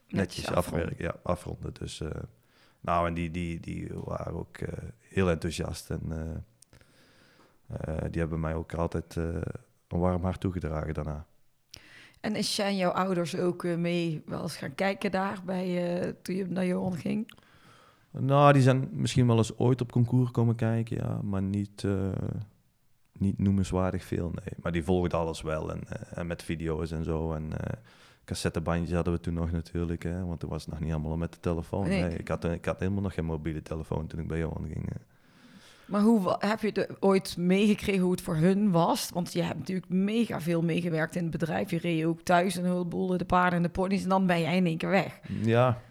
[0.07, 0.83] netjes afronden.
[0.83, 1.73] afwerken, ja, afronden.
[1.73, 2.01] Dus,
[2.79, 4.57] nou, en die, die, die waren ook
[4.99, 5.89] heel enthousiast.
[5.89, 6.01] En
[8.11, 9.43] die hebben mij ook altijd een
[9.87, 11.25] warm hart toegedragen daarna.
[12.25, 16.13] En is zijn jouw ouders ook eh, mee wel eens gaan kijken daar bij, eh,
[16.21, 17.31] toen je naar Johan ging?
[18.11, 22.11] Nou, die zijn misschien wel eens ooit op concours komen kijken, ja, maar niet, eh,
[23.17, 24.53] niet noemenswaardig veel, nee.
[24.61, 25.81] Maar die volgden alles wel en,
[26.13, 27.33] en met video's en zo.
[27.33, 27.77] En eh
[28.23, 31.33] cassettebandjes hadden we toen nog natuurlijk, hè, want toen was het nog niet allemaal met
[31.33, 31.87] de telefoon.
[31.87, 32.01] Nee.
[32.01, 34.89] Nee, ik, had, ik had helemaal nog geen mobiele telefoon toen ik bij Johan ging.
[35.87, 39.09] Maar hoe heb je de, ooit meegekregen hoe het voor hun was?
[39.13, 41.69] Want je hebt natuurlijk mega veel meegewerkt in het bedrijf.
[41.69, 44.03] Je reed ook thuis een heleboel de paarden en de ponies.
[44.03, 45.19] En dan ben jij in één keer weg.
[45.41, 45.81] Ja.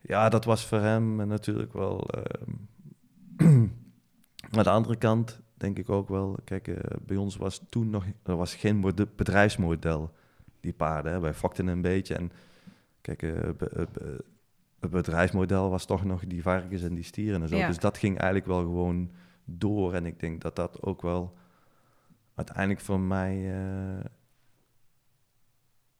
[0.00, 2.08] ja, dat was voor hem natuurlijk wel.
[2.08, 2.50] ehm,
[4.56, 6.36] aan de andere kant denk ik ook wel.
[6.44, 8.04] Kijk, eh, bij ons was toen nog.
[8.22, 10.12] Er was geen mode- bedrijfsmodel,
[10.60, 11.12] die paarden.
[11.12, 11.20] Hè.
[11.20, 12.14] Wij fokten een beetje.
[12.14, 12.32] En
[13.00, 13.54] kijk, eh, eh,
[14.84, 17.56] het bedrijfsmodel was toch nog die varkens en die stieren en zo.
[17.56, 17.66] Ja.
[17.66, 19.10] Dus dat ging eigenlijk wel gewoon
[19.44, 19.94] door.
[19.94, 21.34] En ik denk dat dat ook wel
[22.34, 23.52] uiteindelijk voor mij.
[23.54, 24.04] eh,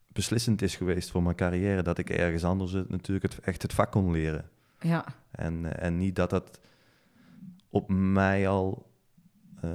[0.08, 1.82] beslissend is geweest voor mijn carrière.
[1.82, 4.48] Dat ik ergens anders het, natuurlijk het, echt het vak kon leren.
[4.80, 6.60] Ja, En, eh, en niet dat dat
[7.68, 8.90] op mij al...
[9.60, 9.70] eh,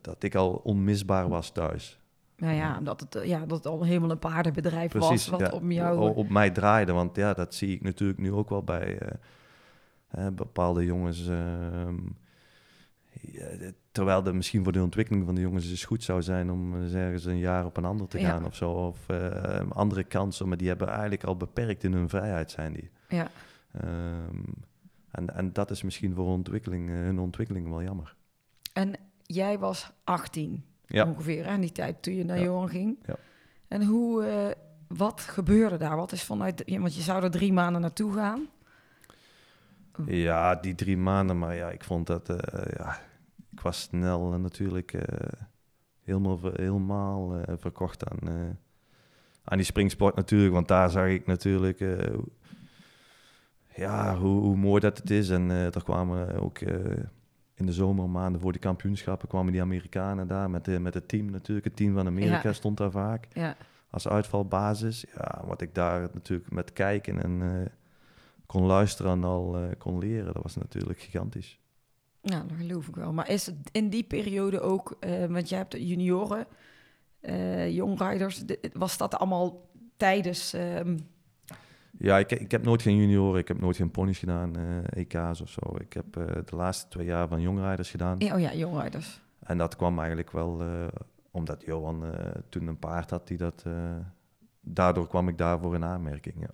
[0.00, 1.99] dat ik al onmisbaar was thuis.
[2.40, 5.28] Nou ja, dat het, eh, ja, dat het al helemaal een paardenbedrijf was.
[5.28, 6.14] Wat ja, om jou...
[6.14, 6.92] op mij draaide.
[6.92, 9.12] Want ja, dat zie ik natuurlijk nu ook wel bij eh,
[10.10, 11.28] eh, bepaalde jongens.
[11.28, 11.96] ehm,
[13.92, 16.92] terwijl er misschien voor de ontwikkeling van de jongens eens goed zou zijn om eens
[16.92, 18.28] ergens een jaar op een ander te Ja.
[18.28, 18.70] gaan of zo.
[18.70, 22.90] Of eh, andere kansen, maar die hebben eigenlijk al beperkt in hun vrijheid zijn die.
[23.08, 23.28] Ja.
[23.72, 24.42] Ehm,
[25.10, 28.14] en, en dat is misschien voor ontwikkeling, eh, hun ontwikkeling wel jammer.
[28.72, 31.04] En jij was 18 Ja.
[31.06, 32.44] ongeveer aan die tijd toen je naar Ja.
[32.44, 32.98] Johan ging.
[33.06, 33.16] Ja.
[33.68, 34.48] En hoe, eh,
[34.88, 35.96] wat gebeurde daar?
[35.96, 38.48] Wat is vanuit, want je zou er drie maanden naartoe gaan.
[40.06, 42.98] Ja, die drie maanden, maar ja, ik vond dat, eh, ja,
[43.50, 44.94] ik was snel eh, natuurlijk
[46.04, 48.28] helemaal, helemaal verkocht aan,
[49.44, 51.78] aan die springsport natuurlijk, want daar zag ik natuurlijk,
[53.74, 55.30] ja, hoe, hoe mooi dat het is.
[55.30, 56.58] En er kwamen ook
[57.60, 61.30] in de zomermaanden voor die kampioenschappen kwamen die Amerikanen daar met, de, met het team
[61.30, 61.66] natuurlijk.
[61.66, 62.52] Het team van Amerika Ja.
[62.52, 63.56] stond daar vaak Ja,
[63.90, 65.04] als uitvalbasis.
[65.16, 67.66] Ja, wat ik daar natuurlijk met kijken en eh,
[68.46, 71.58] kon luisteren en al eh, kon leren, dat was natuurlijk gigantisch.
[72.20, 73.12] ja, dat geloof ik wel.
[73.12, 76.46] Maar is het in die periode ook, eh, want je hebt de junioren,
[77.68, 80.52] jongrijders, de- was dat allemaal tijdens...
[80.52, 80.98] ehm,
[81.98, 85.40] Ja, ik, ik heb nooit geen junioren, ik heb nooit geen ponies gedaan, eh, EK's
[85.40, 85.76] of zo.
[85.78, 88.18] Ik heb eh, de laatste twee jaar van jongrijders gedaan.
[88.18, 89.20] ja, oh ja, jongrijders.
[89.40, 90.86] En dat kwam eigenlijk wel eh,
[91.30, 92.04] omdat Johan
[92.48, 93.64] toen een paard had die dat...
[94.60, 96.50] daardoor kwam ik daarvoor in aanmerking, ja.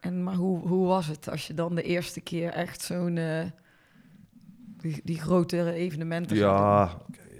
[0.00, 3.18] En, maar hoe, hoe was het als je dan de eerste keer echt zo'n...
[4.76, 6.98] die, die grotere evenementen Ja,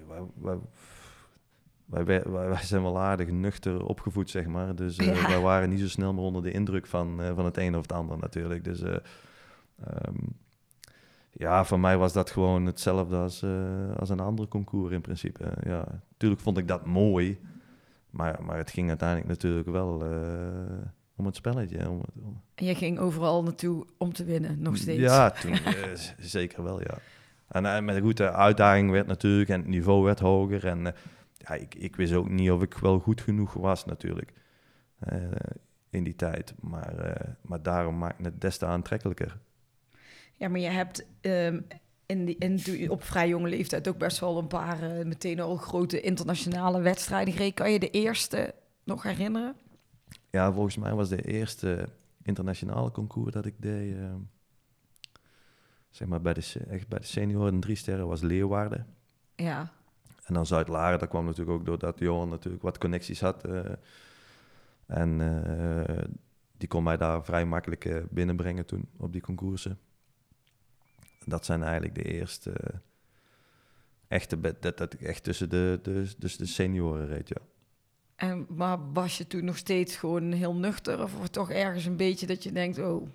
[0.09, 0.59] wij, wij,
[1.85, 4.75] wij, wij, wij- zijn wel aardig nuchter opgevoed, zeg maar.
[4.75, 5.27] Dus Ja.
[5.29, 7.83] wij waren niet zo snel meer onder de indruk van, eh, van het een of
[7.83, 8.65] het ander natuurlijk.
[8.65, 8.97] Dus eh,
[9.85, 10.15] ehm,
[11.37, 13.45] Ja, voor mij was dat gewoon hetzelfde als,
[13.97, 15.45] als een andere concours in principe.
[15.65, 17.39] Ja, natuurlijk vond ik dat mooi.
[18.11, 20.03] Maar, maar het ging uiteindelijk natuurlijk wel
[21.17, 21.89] om het spelletje.
[21.91, 25.01] Om, het- om- En je ging overal naartoe om te winnen, nog steeds.
[25.01, 25.57] Ja, toen
[26.19, 26.99] zeker wel, ja.
[27.49, 30.67] En, met een goede uitdaging werd natuurlijk en het niveau werd hoger.
[30.67, 30.95] En
[31.49, 34.33] ja, ik, ik wist ook niet of ik wel goed genoeg was natuurlijk
[34.99, 35.19] eh,
[35.91, 36.55] in die tijd.
[36.61, 39.39] Maar, eh, maar daarom maakte het des te aantrekkelijker.
[40.37, 41.61] Ja, maar je hebt ehm,
[42.07, 45.57] in die, in, op vrij jonge leeftijd ook best wel een paar eh, meteen al
[45.57, 47.55] grote internationale wedstrijden gereden.
[47.55, 48.55] Kan je de eerste
[48.85, 49.57] nog herinneren?
[50.31, 51.89] Ja, volgens mij was de eerste
[52.23, 54.15] internationale concours dat ik deed, eh,
[55.91, 58.87] zeg maar bij de, echt bij de senioren drie sterren, was Leeuwarden.
[59.37, 59.73] Ja,
[60.25, 63.45] En dan Zuid-Laren, dat kwam natuurlijk ook doordat Johan natuurlijk wat connecties had.
[63.45, 63.65] eh,
[64.87, 66.05] en eh,
[66.57, 69.79] die kon mij daar vrij makkelijk eh, binnenbrengen toen op die concoursen.
[71.25, 72.53] Dat zijn eigenlijk de eerste
[74.09, 77.41] echte dat, dat ik echt tussen de, de, dus de senioren reed, ja.
[78.17, 81.03] en, maar was je toen nog steeds gewoon heel nuchter?
[81.03, 83.09] Of toch ergens een beetje dat je denkt, oh,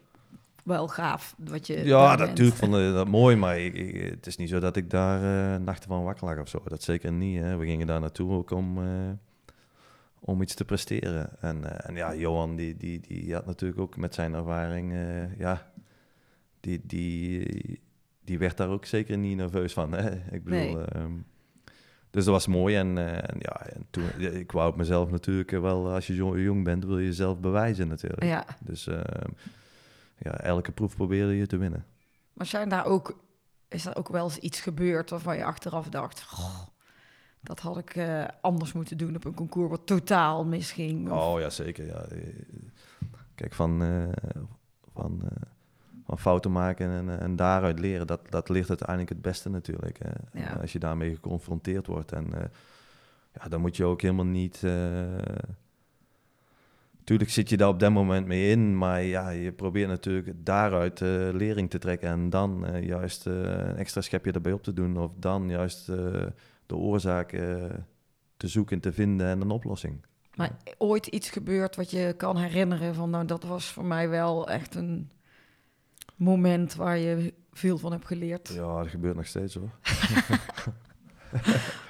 [0.69, 2.29] wel gaaf wat je Ja, bent?
[2.29, 5.53] natuurlijk vond ik dat mooi, maar ik, ik- het is niet zo dat ik daar
[5.53, 6.61] eh, nachten van wakker lag of zo.
[6.65, 7.41] Dat zeker niet.
[7.41, 7.57] Hè.
[7.57, 9.09] We gingen daar naartoe ook om, eh,
[10.19, 11.29] om iets te presteren.
[11.41, 15.37] En, eh, en ja, Johan, die, die, die had natuurlijk ook met zijn ervaring, eh,
[15.39, 15.71] ja,
[16.59, 17.81] die, die,
[18.23, 19.91] die werd daar ook zeker niet nerveus van.
[19.91, 20.11] Hè.
[20.31, 20.85] Ik bedoel, Nee.
[20.85, 21.11] ehm,
[22.11, 22.75] dus dat was mooi.
[22.75, 26.15] En, eh, en ja, en toen, ik wou het mezelf natuurlijk eh, wel, als je
[26.15, 28.23] zo jong bent, wil je jezelf bewijzen natuurlijk.
[28.23, 29.29] Ja, Dus ehm,
[30.19, 31.85] ja, elke proef probeerde je te winnen.
[32.33, 33.19] maar zijn daar ook,
[33.67, 36.59] is er ook wel eens iets gebeurd waarvan je achteraf dacht, "Goh,
[37.41, 41.11] dat had ik eh, anders moeten doen op een concours wat totaal misging?
[41.11, 41.85] Of- Oh ja, zeker.
[41.85, 42.05] Ja.
[43.35, 44.03] Kijk, van, eh,
[44.93, 45.41] van, eh,
[46.05, 49.99] van fouten maken en, en daaruit leren, dat, dat ligt uiteindelijk het beste natuurlijk.
[49.99, 50.39] Hè.
[50.41, 50.53] Ja.
[50.53, 52.11] Als je daarmee geconfronteerd wordt.
[52.11, 52.27] En
[53.33, 54.63] ja, dan moet je ook helemaal niet...
[57.09, 61.01] Tuurlijk zit je daar op dat moment mee in, maar ja, je probeert natuurlijk daaruit
[61.01, 64.73] eh, lering te trekken en dan eh, juist eh, een extra schepje erbij op te
[64.73, 65.85] doen of dan juist
[66.65, 67.29] de oorzaak
[68.37, 70.05] te zoeken, te vinden en een oplossing.
[70.35, 74.49] Maar ooit iets gebeurd wat je kan herinneren van, nou, dat was voor mij wel
[74.49, 75.11] echt een
[76.15, 78.47] moment waar je veel van hebt geleerd.
[78.47, 79.69] Ja, dat gebeurt nog steeds hoor.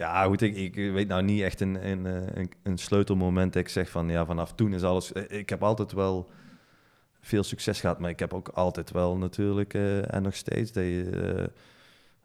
[0.00, 3.62] ja, goed, ik, ik weet nou niet echt een, een, eh, een, een sleutelmoment dat
[3.62, 5.12] ik zeg van ja, vanaf toen is alles.
[5.12, 6.30] eh, Ik heb altijd wel
[7.20, 10.84] veel succes gehad, maar ik heb ook altijd wel natuurlijk eh, en nog steeds dat
[10.84, 11.10] je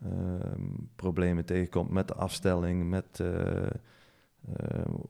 [0.02, 0.62] eh, ehm,
[0.96, 3.22] problemen tegenkomt met de afstelling, met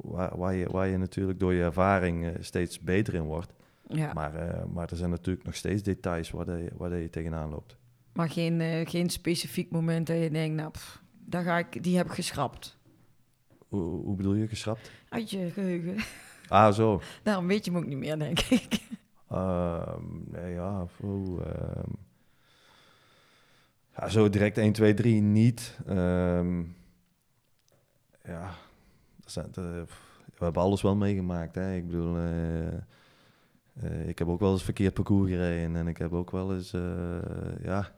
[0.02, 3.54] waar, waar, je, waar je natuurlijk door je ervaring steeds beter in wordt.
[3.88, 7.50] Ja, maar, Maar, maar er zijn natuurlijk nog steeds details waar, je, waar je tegenaan
[7.50, 7.78] loopt.
[8.14, 12.06] geen, eh, geen specifiek moment dat je denkt, nou, pff, daar ga ik, die heb
[12.06, 12.78] ik geschrapt.
[13.68, 14.92] Hoe, hoe bedoel je, geschrapt?
[15.10, 15.96] Uit je geheugen.
[16.48, 17.02] Ah, zo.
[17.24, 18.80] Daarom weet je hem ook niet meer, denk ik.
[19.30, 21.90] Ehm, nee, ja, ehm,
[23.98, 25.78] ja, zo direct 1, 2, 3 niet.
[25.88, 26.60] Ehm,
[28.24, 28.54] ja,
[29.52, 29.86] de-
[30.38, 31.56] we hebben alles wel meegemaakt.
[31.56, 31.76] Hè?
[31.76, 35.76] Ik bedoel, eh, eh, ik heb ook wel eens verkeerd parcours gereden.
[35.76, 37.92] En ik heb ook wel eens, eh, ja,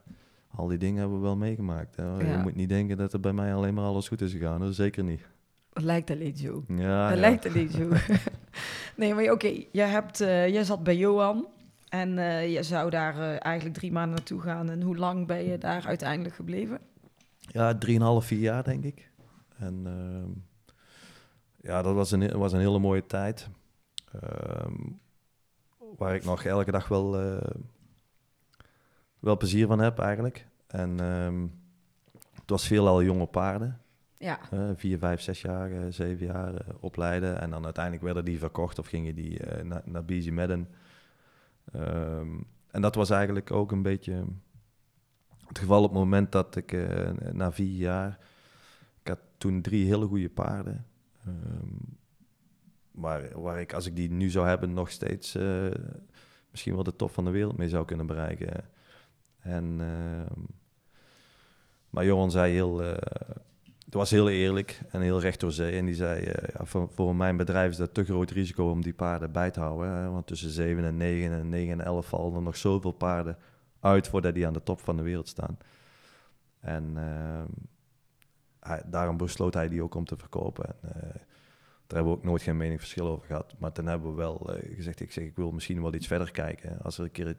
[0.50, 1.96] al die dingen hebben we wel meegemaakt.
[1.96, 2.04] Hè?
[2.04, 2.36] Ja.
[2.36, 4.60] Je moet niet denken dat er bij mij alleen maar alles goed is gegaan.
[4.60, 5.20] Dat zeker niet.
[5.72, 6.64] Dat lijkt alleen zo.
[6.68, 7.16] Ja, ja.
[7.16, 7.88] lijkt alleen zo.
[8.96, 11.46] nee, maar oké, jij, hebt, eh, jij zat bij Johan
[11.88, 14.70] en eh, je zou daar eh, eigenlijk drie maanden naartoe gaan.
[14.70, 16.80] En hoe lang ben je daar uiteindelijk gebleven?
[17.40, 19.10] Ja, drieënhalf, vier jaar denk ik.
[19.58, 20.30] En ehm,
[21.56, 23.48] ja, dat was een, was een hele mooie tijd.
[24.20, 24.74] Ehm,
[25.96, 27.12] waar ik nog elke dag wel,
[29.18, 30.46] wel plezier van heb eigenlijk.
[30.66, 31.46] En ehm,
[32.34, 33.80] het was veelal jonge paarden.
[34.18, 37.40] Ja, eh, vier, vijf, zes jaar, eh, zeven jaar eh, opleiden.
[37.40, 40.68] En dan uiteindelijk werden die verkocht of gingen die naar, naar BZ Madden.
[41.72, 42.28] Ehm,
[42.70, 44.24] en dat was eigenlijk ook een beetje
[45.46, 46.72] het geval op het moment dat ik
[47.32, 48.18] na vier jaar...
[49.02, 50.86] Ik had toen drie hele goede paarden.
[51.24, 51.74] ehm,
[52.90, 55.38] waar, waar ik, als ik die nu zou hebben, nog steeds
[56.50, 58.64] misschien wel de top van de wereld mee zou kunnen bereiken.
[59.48, 60.40] En, ehm,
[61.90, 62.82] maar Johan zei heel...
[62.82, 63.36] eh,
[63.84, 65.76] het was heel eerlijk en heel recht door zee.
[65.76, 68.94] En die zei, eh, ja, voor, mijn bedrijf is dat te groot risico om die
[68.94, 70.12] paarden bij te houden.
[70.12, 73.36] Want tussen 7 en 9 en 9 en 11 vallen er nog zoveel paarden
[73.80, 75.58] uit voordat die aan de top van de wereld staan.
[76.60, 77.46] En ehm,
[78.60, 80.66] hij, daarom besloot hij die ook om te verkopen.
[80.66, 81.14] En, eh,
[81.86, 83.54] daar hebben we ook nooit geen meningsverschil over gehad.
[83.58, 86.82] Maar toen hebben we wel gezegd, ik zeg, ik wil misschien wel iets verder kijken.
[86.82, 87.36] Als er een keer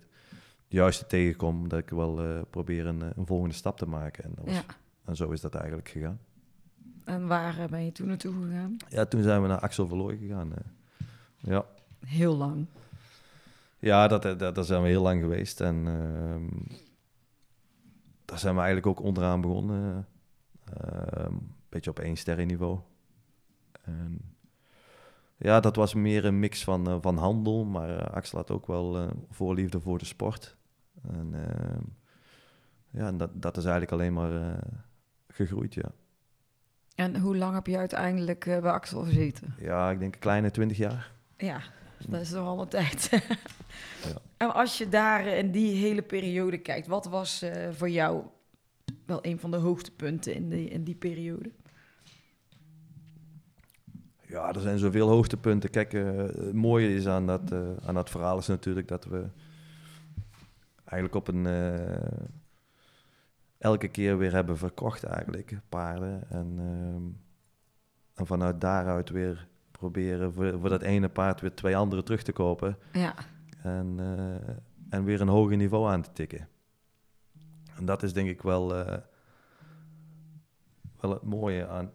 [0.69, 4.23] juiste tegenkom, dat ik wel eh, probeer een, eh, een volgende stap te maken.
[4.23, 4.63] En, dat was- Ja.
[5.05, 6.19] en zo is dat eigenlijk gegaan.
[7.03, 8.77] En waar eh, ben je toen naartoe gegaan?
[8.89, 10.51] Ja, toen zijn we naar Axel Verlooy gegaan.
[11.37, 11.65] ja.
[12.05, 12.65] Heel lang.
[13.79, 15.61] Ja, dat, dat, zijn we heel lang geweest.
[15.61, 16.47] En ehm,
[18.25, 20.07] daar zijn we eigenlijk ook onderaan begonnen.
[20.73, 22.79] Ehm, Een beetje op één sterrenniveau.
[23.81, 24.21] En
[25.37, 27.65] ja, dat was meer een mix van, van handel.
[27.65, 30.57] Maar Axel had ook wel voorliefde voor de sport.
[31.07, 31.81] En ehm,
[32.89, 34.57] ja, en dat, dat is eigenlijk alleen maar eh,
[35.27, 35.91] gegroeid, ja.
[36.95, 39.55] En hoe lang heb je uiteindelijk eh, bij Axel gezeten?
[39.59, 41.11] Ja, ik denk een kleine twintig jaar.
[41.37, 41.61] Ja,
[42.07, 43.09] dat is toch al een tijd.
[44.37, 48.23] En als je daar eh, in die hele periode kijkt, wat was voor jou
[49.05, 51.51] wel een van de hoogtepunten in die, in die periode?
[54.27, 55.69] Ja, er zijn zoveel hoogtepunten.
[55.69, 57.53] Kijk, het mooie is aan dat,
[57.85, 59.27] aan dat verhaal is natuurlijk dat we
[60.89, 61.45] eigenlijk op een...
[61.45, 62.27] eh,
[63.57, 66.29] elke keer weer hebben verkocht eigenlijk, paarden.
[66.29, 67.03] En, ehm,
[68.13, 72.31] en vanuit daaruit weer proberen voor, voor dat ene paard weer twee andere terug te
[72.31, 72.77] kopen.
[72.93, 73.15] Ja,
[73.63, 74.55] En, eh,
[74.89, 76.47] en weer een hoger niveau aan te tikken.
[77.75, 78.97] En dat is denk ik wel, eh,
[80.99, 81.91] wel het mooie aan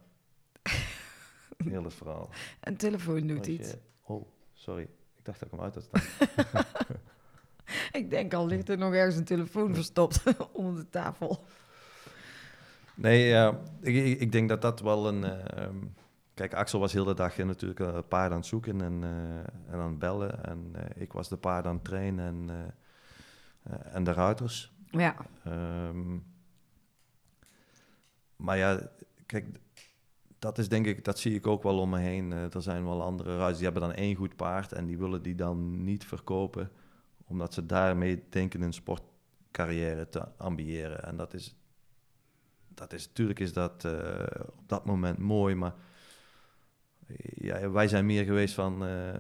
[1.65, 2.31] heel het verhaal.
[2.61, 3.77] een telefoon doet iets.
[4.03, 4.83] oh, sorry.
[5.17, 6.65] Ik dacht dat ik hem uit had staan.
[8.01, 11.45] Ik denk al ligt er nog ergens een telefoon verstopt onder de tafel.
[12.95, 15.25] Nee, ja, ik, ik- denk dat dat wel een...
[15.25, 15.77] eh, ehm,
[16.35, 19.73] kijk, Axel was heel de dag eh, natuurlijk een paard aan het zoeken en, eh,
[19.75, 20.45] en aan het bellen.
[20.45, 24.73] En eh, ik was de paard aan het trainen en, eh, eh, en de ruiters.
[24.91, 26.17] Ja, Ehm,
[28.37, 28.89] maar ja,
[29.27, 29.47] kijk,
[30.39, 32.33] dat is denk ik, dat zie ik ook wel om me heen.
[32.33, 35.23] Eh, er zijn wel andere ruiters die hebben dan één goed paard en die willen
[35.23, 36.71] die dan niet verkopen,
[37.25, 41.05] omdat ze daarmee denken een sportcarrière te ambiëren.
[41.05, 41.57] En dat is,
[42.69, 45.75] dat is natuurlijk is dat eh, op dat moment mooi, maar
[47.35, 49.15] ja, wij zijn meer geweest van eh,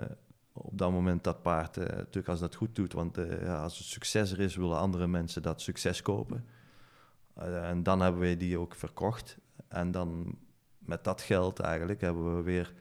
[0.54, 3.78] op dat moment dat paard, eh, natuurlijk als dat goed doet, want eh, ja, als
[3.78, 6.44] het succes er is, willen andere mensen dat succes kopen.
[7.34, 9.38] Eh, en dan hebben we die ook verkocht.
[9.68, 10.38] En dan
[10.78, 12.72] met dat geld eigenlijk hebben we weer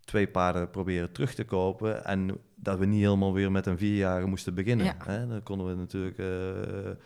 [0.00, 2.04] twee paarden proberen terug te kopen.
[2.04, 4.86] En dat we niet helemaal weer met een vierjarige moesten beginnen.
[4.86, 4.96] Ja.
[5.04, 5.26] Hè?
[5.26, 6.96] Dan konden we natuurlijk eh, eh,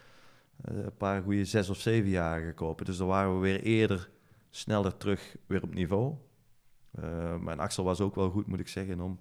[0.60, 2.84] een paar goede zes of zevenjarigen kopen.
[2.84, 4.10] Dus dan waren we weer eerder
[4.50, 6.14] sneller terug weer op niveau.
[6.90, 9.18] Eh mijn Axel was ook wel goed, moet ik zeggen, om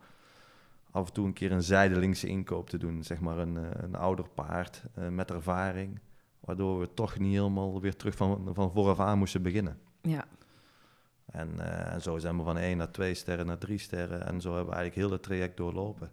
[0.91, 3.04] af en toe een keer een zijdelingse inkoop te doen.
[3.04, 6.00] Zeg maar een, een ouder paard met ervaring.
[6.39, 9.80] Waardoor we toch niet helemaal weer terug van, van vooraf aan moesten beginnen.
[10.02, 10.26] ja.
[11.26, 14.26] En, eh, en zo zijn we van 1 naar 2 sterren naar 3 sterren.
[14.28, 16.10] En zo hebben we eigenlijk heel het traject doorlopen.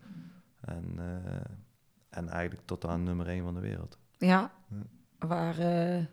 [0.60, 1.40] En, eh,
[2.10, 3.98] en eigenlijk tot aan nummer 1 van de wereld.
[4.18, 4.52] Ja,
[5.18, 6.04] waar, eh,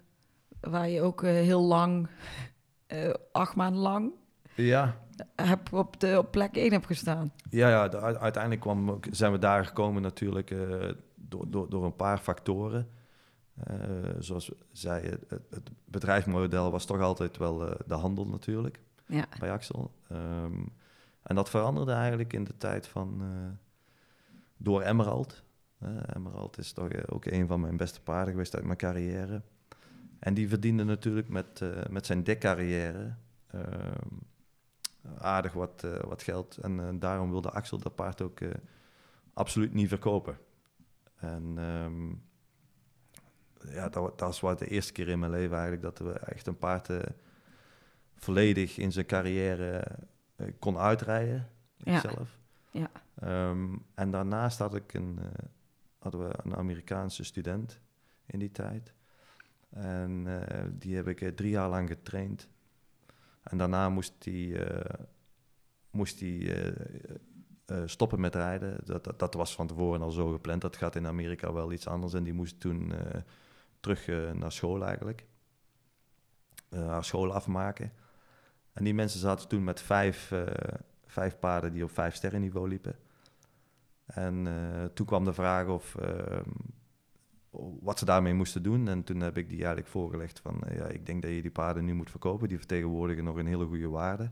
[0.59, 2.07] waar je ook heel lang,
[3.31, 4.11] acht maanden lang,
[4.55, 4.97] Ja,
[5.35, 7.31] heb op, de, op plek 1 heb gestaan.
[7.49, 10.55] ja, ja de- uiteindelijk kwam, zijn we daar gekomen natuurlijk
[11.15, 12.89] door, door, door een paar factoren.
[14.19, 17.57] Zoals we zeiden, het, het bedrijfsmodel was toch altijd wel
[17.87, 18.79] de handel natuurlijk.
[19.09, 19.91] Ja, bij Axel.
[20.07, 20.61] Ehm,
[21.21, 23.21] en dat veranderde eigenlijk in de tijd van...
[23.21, 23.57] eh,
[24.57, 25.43] door Emerald.
[25.79, 29.41] Eh, Emerald is toch eh, ook een van mijn beste paarden geweest uit mijn carrière.
[30.19, 33.15] En die verdiende natuurlijk met, met zijn dekcarrière
[33.47, 34.07] ehm,
[35.17, 36.57] aardig wat, wat geld.
[36.57, 38.39] En daarom wilde Axel dat paard ook
[39.33, 40.37] absoluut niet verkopen.
[41.15, 42.09] En ehm,
[43.73, 45.81] ja, dat, dat was de eerste keer in mijn leven eigenlijk...
[45.81, 46.89] dat we echt een paard...
[48.19, 49.83] volledig in zijn carrière
[50.35, 51.49] eh, kon uitrijden.
[51.83, 52.37] Ikzelf.
[52.71, 52.89] Ja.
[53.19, 55.45] Ehm, en daarnaast had ik een, eh,
[55.99, 57.79] hadden we een Amerikaanse student
[58.25, 58.93] in die tijd.
[59.69, 62.47] En eh, die heb ik drie jaar lang getraind.
[63.43, 64.67] En daarna moest hij
[65.91, 68.77] moest eh, stoppen met rijden.
[68.85, 70.61] Dat, dat, dat was van tevoren al zo gepland.
[70.61, 72.13] Dat gaat in Amerika wel iets anders.
[72.13, 72.93] En die moest toen
[73.79, 75.25] terug naar school eigenlijk.
[76.69, 77.91] Haar school afmaken.
[78.79, 82.67] En die mensen zaten toen met vijf, eh, vijf paarden die op vijf sterren niveau
[82.67, 82.95] liepen.
[84.05, 86.49] En eh, toen kwam de vraag of, ehm,
[87.81, 88.87] wat ze daarmee moesten doen.
[88.87, 90.63] En toen heb ik die eigenlijk voorgelegd van...
[90.63, 92.47] eh, ja, ik denk dat je die paarden nu moet verkopen.
[92.47, 94.29] Die vertegenwoordigen nog een hele goede waarde.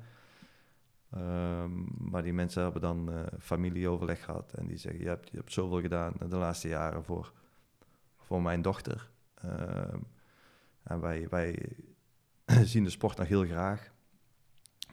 [1.11, 4.53] Ehm, maar die mensen hebben dan eh, familieoverleg gehad.
[4.53, 7.33] En die zeggen, je hebt, je hebt zoveel gedaan de laatste jaren voor,
[8.17, 9.09] voor mijn dochter.
[9.35, 9.99] Ehm,
[10.83, 11.75] en wij, wij
[12.71, 13.91] zien de sport nog heel graag.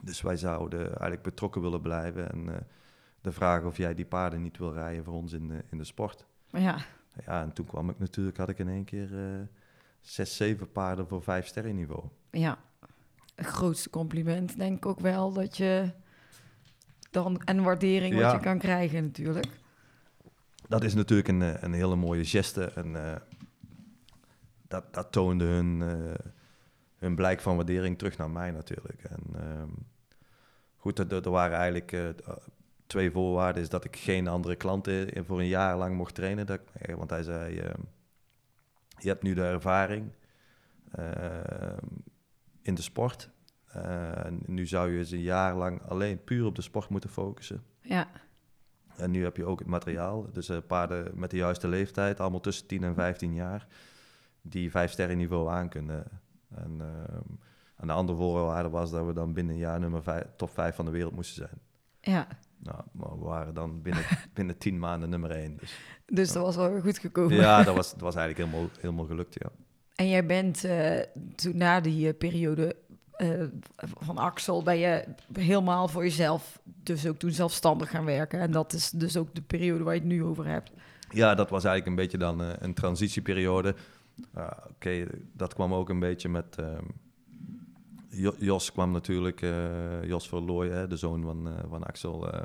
[0.04, 2.30] Dus wij zouden eigenlijk betrokken willen blijven.
[2.30, 2.60] En eh,
[3.20, 5.84] de vraag of jij die paarden niet wil rijden voor ons in de, in de
[5.84, 6.26] sport.
[6.50, 6.78] ja,
[7.26, 9.40] ja, en toen kwam ik natuurlijk, had ik in één keer eh,
[10.00, 12.04] zes, zeven paarden voor vijf sterren niveau.
[12.30, 12.58] Ja,
[13.34, 15.90] het grootste compliment denk ik ook wel dat je
[17.10, 19.60] dan en waardering wat je kan krijgen natuurlijk.
[20.68, 22.64] Dat is natuurlijk een, eh, een hele mooie geste.
[22.64, 23.20] En
[24.68, 25.80] dat, dat toonde hun,
[26.96, 29.02] hun blijk van waardering terug naar mij natuurlijk.
[29.02, 29.70] En ehm,
[30.84, 32.08] goed, er, er waren eigenlijk eh,
[32.86, 33.62] twee voorwaarden.
[33.62, 36.46] Is dat ik geen andere klanten voor een jaar lang mocht trainen.
[36.46, 37.54] Dat, eh, want hij zei,
[38.98, 40.10] je hebt nu de ervaring
[42.62, 43.30] in de sport.
[43.74, 47.62] Eh, nu zou je eens een jaar lang alleen puur op de sport moeten focussen.
[47.80, 48.08] Ja,
[48.96, 50.30] En nu heb je ook het materiaal.
[50.32, 53.66] Dus eh, paarden met de juiste leeftijd, allemaal tussen 10 en 15 jaar,
[54.42, 56.04] die vijf sterren niveau aan kunnen.
[56.54, 57.34] En, ehm,
[57.84, 60.74] en de andere voorwaarde was dat we dan binnen een jaar nummer vijf, top 5
[60.74, 61.60] van de wereld moesten zijn.
[62.00, 62.26] ja.
[62.58, 64.02] Nou, maar we waren dan binnen,
[64.34, 65.56] binnen 10 maanden nummer 1.
[65.56, 65.76] Dus
[66.06, 67.36] Dus dat was wel goed gekomen.
[67.36, 69.50] ja, dat was, dat was eigenlijk helemaal, helemaal gelukt, ja.
[69.94, 71.00] En jij bent eh,
[71.34, 72.76] toen na die eh, periode
[73.12, 73.42] eh,
[73.76, 78.40] van Axel, ben je helemaal voor jezelf, dus ook toen zelfstandig gaan werken.
[78.40, 80.72] En dat is dus ook de periode waar je het nu over hebt.
[81.10, 83.74] Ja, dat was eigenlijk een beetje dan een transitieperiode.
[84.34, 86.56] Ah, Oké, dat kwam ook een beetje met...
[88.14, 92.30] Jo- Jos kwam natuurlijk, eh, Jos Verlooy, hè, de zoon van, eh, van Axel.
[92.32, 92.42] eh,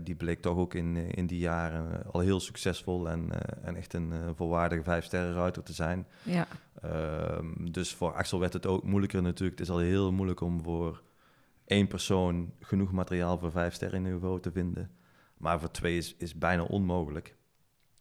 [0.00, 3.28] die bleek toch ook in, in die jaren al heel succesvol en,
[3.62, 6.06] en echt een volwaardige vijfsterrenruiter te zijn.
[6.22, 6.46] Ja,
[6.82, 9.58] Ehm, dus voor Axel werd het ook moeilijker natuurlijk.
[9.58, 11.02] Het is al heel moeilijk om voor
[11.64, 14.90] één persoon genoeg materiaal voor vijf sterren niveau te vinden.
[15.36, 17.36] Maar voor twee is, is bijna onmogelijk.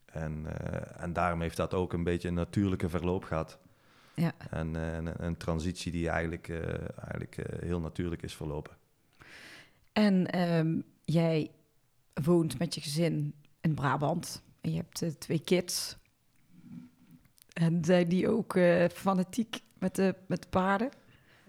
[0.06, 0.46] En,
[0.98, 3.60] en daarom heeft dat ook een beetje een natuurlijke verloop gehad.
[4.16, 4.34] Ja.
[4.49, 6.57] En een, een transitie die eigenlijk, eh,
[6.97, 8.78] eigenlijk eh, heel natuurlijk is verlopen.
[9.93, 11.51] En ehm, jij
[12.24, 14.43] woont met je gezin in Brabant.
[14.61, 15.97] En je hebt eh, twee kids.
[17.53, 18.59] En zijn die ook
[18.93, 20.89] fanatiek met de, met de paarden?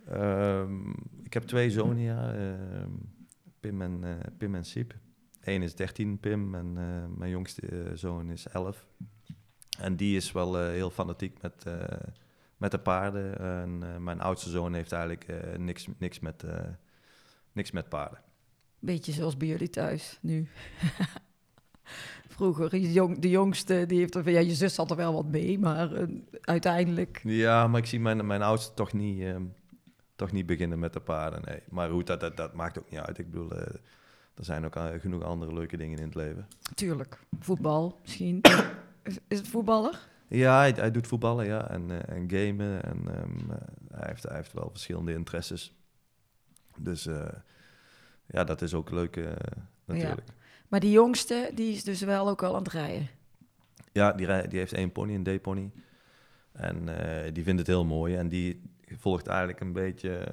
[0.08, 0.90] Ehm,
[1.22, 2.34] ik heb twee zonen, ja.
[2.34, 2.90] ehm,
[3.60, 4.94] Pim, en, Pim en Siep.
[5.40, 6.72] Eén is 13, Pim, en
[7.18, 8.86] mijn jongste zoon is 11.
[9.78, 11.64] En die is wel heel fanatiek met,
[12.56, 13.38] met de paarden.
[13.38, 16.58] En eh, mijn oudste zoon heeft eigenlijk eh, niks, niks, met, eh,
[17.52, 18.18] niks met paarden.
[18.78, 20.48] Beetje zoals bij jullie thuis nu.
[22.28, 25.26] Vroeger, de, jong, de jongste, die heeft er, ja, je zus had er wel wat
[25.26, 26.08] mee, maar
[26.40, 27.20] uiteindelijk...
[27.24, 29.42] Ja, maar ik zie mijn, mijn oudste toch niet, ehm,
[30.16, 31.62] toch niet beginnen met de paarden, nee.
[31.70, 33.18] Maar goed, dat, dat, dat maakt ook niet uit.
[33.18, 33.52] Ik bedoel,
[34.34, 36.48] er zijn ook genoeg andere leuke dingen in het leven.
[36.74, 38.40] Tuurlijk, voetbal misschien.
[39.02, 40.08] is, is het voetballer?
[40.28, 42.82] Ja, hij, hij doet voetballen, ja, en, eh, en gamen.
[42.82, 43.56] En ehm, eh,
[43.90, 45.74] hij, heeft, hij heeft wel verschillende interesses.
[46.76, 47.28] Dus eh,
[48.26, 49.16] ja, dat is ook leuk
[49.84, 50.26] natuurlijk.
[50.68, 53.08] Maar die jongste, die is dus wel ook al aan het rijden.
[53.92, 55.70] Ja, die, rij- die heeft één pony, een D-pony.
[56.52, 56.84] En
[57.32, 58.16] die vindt het heel mooi.
[58.16, 58.62] En die
[58.96, 60.28] volgt eigenlijk een beetje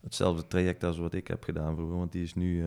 [0.00, 1.96] hetzelfde traject als wat ik heb gedaan vroeger.
[1.96, 2.64] Want die is nu,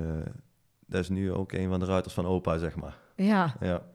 [0.85, 2.97] dat is nu ook een van de ruiters van opa, zeg maar.
[3.15, 3.85] Ja, Ja,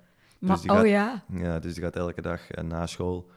[0.40, 3.30] maar, die oh gaat- ja, ja dus die gaat elke dag eh, na school...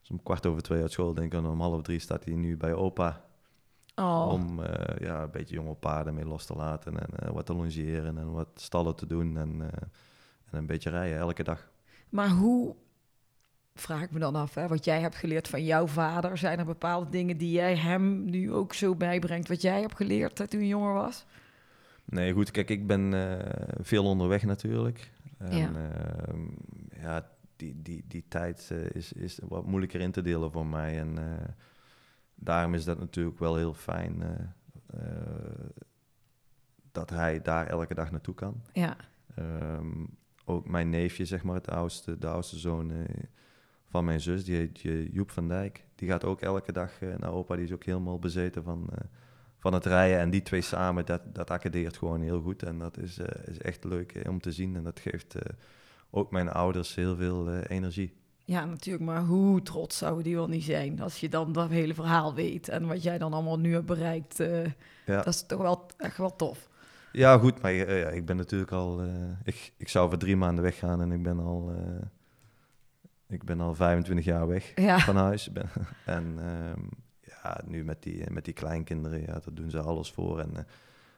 [0.00, 2.34] Dus om kwart over twee uit school, denk ik, en om half drie staat hij
[2.34, 3.24] nu bij opa.
[3.94, 4.28] oh.
[4.32, 6.98] Om eh, ja, een beetje jonge paarden mee los te laten.
[7.00, 9.36] En eh, wat te longeren en wat stallen te doen.
[9.36, 9.60] En,
[10.50, 11.70] en een beetje rijden elke dag.
[12.08, 12.74] Maar hoe,
[13.74, 16.64] vraag ik me dan af, hè, wat jij hebt geleerd van jouw vader, zijn er
[16.64, 20.60] bepaalde dingen die jij hem nu ook zo bijbrengt, wat jij hebt geleerd hè, toen
[20.60, 21.24] je jonger was?
[22.04, 23.12] Nee, goed, kijk, ik ben
[23.80, 25.10] veel onderweg natuurlijk.
[25.44, 25.90] En, Ja.
[25.90, 26.46] ehm,
[27.00, 30.98] ja, die, die, die tijd eh, is, is wat moeilijker in te delen voor mij.
[31.00, 31.48] En eh,
[32.34, 34.98] daarom is dat natuurlijk wel heel fijn eh,
[36.92, 38.62] dat hij daar elke dag naartoe kan.
[38.72, 38.96] Ja,
[39.34, 40.04] Ehm,
[40.44, 42.92] ook mijn neefje, zeg maar, het oudste, de oudste zoon
[43.86, 44.80] van mijn zus, die heet
[45.12, 45.86] Joep van Dijk.
[45.94, 48.90] Die gaat ook elke dag naar opa, die is ook helemaal bezeten van,
[49.64, 50.18] van het rijden.
[50.18, 52.62] En die twee samen, dat, dat accadeert gewoon heel goed.
[52.62, 54.76] En dat is, eh, is echt leuk eh, om te zien.
[54.76, 55.52] En dat geeft eh,
[56.10, 58.12] ook mijn ouders heel veel energie.
[58.44, 61.94] ja, natuurlijk, maar hoe trots zouden die wel niet zijn als je dan dat hele
[61.94, 64.36] verhaal weet en wat jij dan allemaal nu hebt bereikt.
[65.06, 65.16] Ja.
[65.16, 66.68] Dat is toch wel echt wel tof.
[67.12, 69.00] Ja, goed, maar ja, ik ben natuurlijk al...
[69.44, 71.72] ik, ik zou voor drie maanden weggaan en ik ben al...
[73.28, 74.72] ik ben al 25 jaar weg.
[74.74, 75.50] Ja, van huis.
[76.04, 76.80] En ehm,
[77.44, 80.40] ja, nu met die, met die kleinkinderen, ja, daar doen ze alles voor.
[80.40, 80.62] En eh,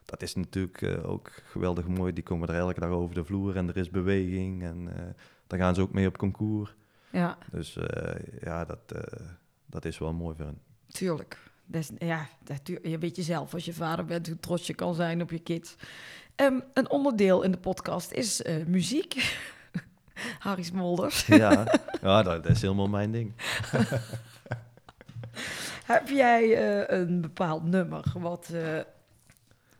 [0.05, 2.13] dat is natuurlijk eh, ook geweldig mooi.
[2.13, 4.63] Die komen er elke dag over de vloer en er is beweging.
[4.63, 5.03] En eh
[5.47, 6.75] daar gaan ze ook mee op concours.
[7.11, 7.77] ja, Dus
[8.41, 8.79] ja, dat,
[9.65, 10.59] dat is wel mooi voor hen.
[10.87, 11.37] tuurlijk.
[11.71, 15.21] Is, ja, dat, je weet jezelf als je vader bent hoe trots je kan zijn
[15.21, 15.75] op je kids.
[16.35, 19.39] Ehm, een onderdeel in de podcast is muziek.
[20.39, 21.25] Harry Smolders.
[21.25, 23.33] ja, ja dat, dat is helemaal mijn ding.
[25.93, 28.77] Heb jij eh, een bepaald nummer wat eh,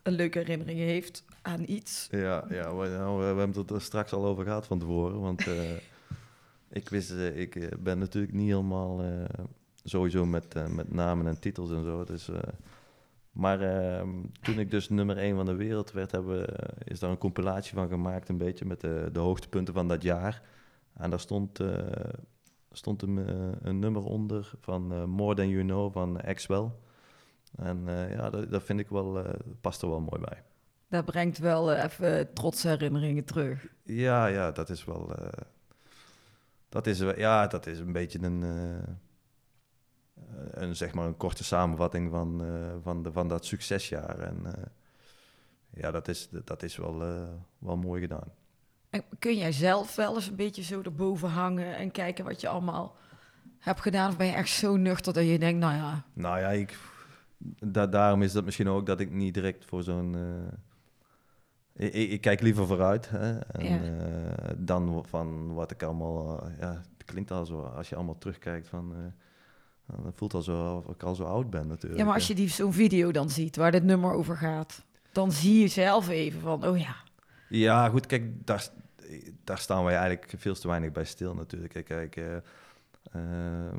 [0.04, 2.08] een leuke herinnering heeft aan iets?
[2.12, 5.20] Ja, ja we, nou, we hebben het er straks al over gehad van tevoren.
[5.20, 5.72] Want eh,
[6.80, 9.02] ik wist, ik ben natuurlijk niet helemaal
[9.84, 12.04] sowieso met, met namen en titels en zo.
[12.04, 12.30] Dus,
[13.32, 14.10] maar ehm,
[14.42, 16.46] toen ik dus nummer 1 van de wereld werd, hebben,
[16.84, 20.42] is daar een compilatie van gemaakt, een beetje met de, de hoogtepunten van dat jaar.
[20.94, 21.60] En daar stond,
[22.72, 26.70] stond een, eh, een nummer onder van eh, More Than You Know van Axwell.
[27.56, 29.26] En eh, ja, dat, dat vind ik wel,
[29.62, 30.44] past er wel mooi bij.
[30.90, 33.68] Dat brengt wel even trotse herinneringen terug.
[33.84, 35.12] Ja, ja, dat is wel.
[36.70, 38.42] dat is, ja, dat is een beetje een,
[40.52, 42.44] een, zeg maar een korte samenvatting van,
[42.84, 44.20] van, de, van dat succesjaar.
[44.20, 44.44] En
[45.70, 46.98] ja, dat is, dat is wel,
[47.58, 48.34] wel mooi gedaan.
[48.98, 52.48] En kun jij zelf wel eens een beetje zo erboven hangen en kijken wat je
[52.48, 52.96] allemaal
[53.60, 54.10] hebt gedaan?
[54.10, 56.78] Of ben je echt zo nuchter dat je denkt, nou ja, Nou ja, ik,
[57.66, 60.16] da, daarom is dat misschien ook dat ik niet direct voor zo'n.
[61.76, 63.80] eh, ik, ik, kijk liever vooruit hè, en, Ja.
[63.84, 66.42] eh, dan van wat ik allemaal.
[66.44, 68.94] eh, ja, het klinkt al zo als je allemaal terugkijkt van.
[69.86, 72.00] dan voelt al zo of ik al zo oud ben natuurlijk.
[72.00, 75.32] ja maar als je die, zo'n video dan ziet waar dit nummer over gaat, dan
[75.32, 76.96] zie je zelf even van, oh ja,
[77.50, 78.68] Ja, goed, kijk, daar,
[79.44, 81.86] daar staan wij eigenlijk veel te weinig bij stil natuurlijk.
[81.86, 82.36] Kijk, eh,
[83.12, 83.76] ehm,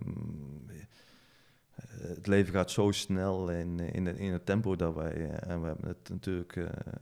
[1.88, 5.12] het leven gaat zo snel in, in, het, tempo dat wij...
[5.12, 6.56] eh, en we hebben het natuurlijk...
[6.56, 6.92] eh,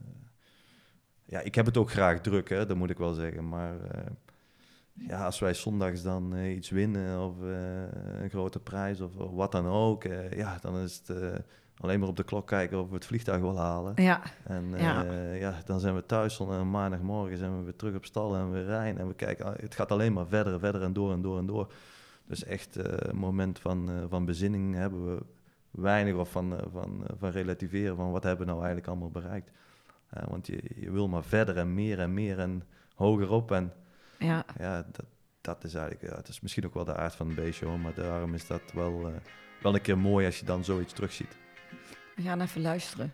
[1.25, 3.49] ja, ik heb het ook graag druk, hè, dat moet ik wel zeggen.
[3.49, 3.75] Maar
[4.93, 9.65] ja, als wij zondags dan iets winnen of een grote prijs of, of wat dan
[9.65, 10.03] ook...
[10.35, 11.43] ja, dan is het
[11.79, 13.93] alleen maar op de klok kijken of we het vliegtuig wel halen.
[13.95, 15.03] ja, En Ja.
[15.03, 15.33] ja.
[15.33, 18.51] ja, dan zijn we thuis en een maandagmorgen zijn we weer terug op stal en
[18.51, 21.11] we rijden en we kijken, ah, het gaat alleen maar verder en verder en door
[21.11, 21.71] en door en door.
[22.25, 25.21] Dus echt eh, een moment van, eh, van bezinning hebben we
[25.71, 29.11] weinig of van, eh, van, eh, van relativeren van wat hebben we nou eigenlijk allemaal
[29.11, 29.51] bereikt.
[30.09, 32.63] Eh, want je, je wil maar verder en meer en meer en
[32.95, 33.73] hoger op en
[34.19, 34.45] ja.
[34.59, 35.05] ja, dat,
[35.41, 37.93] dat is eigenlijk, ja, het is misschien ook wel de aard van de B-show, maar
[37.93, 39.13] daarom is dat wel, eh,
[39.61, 41.37] wel een keer mooi als je dan zoiets terugziet.
[42.17, 43.13] We gaan even luisteren.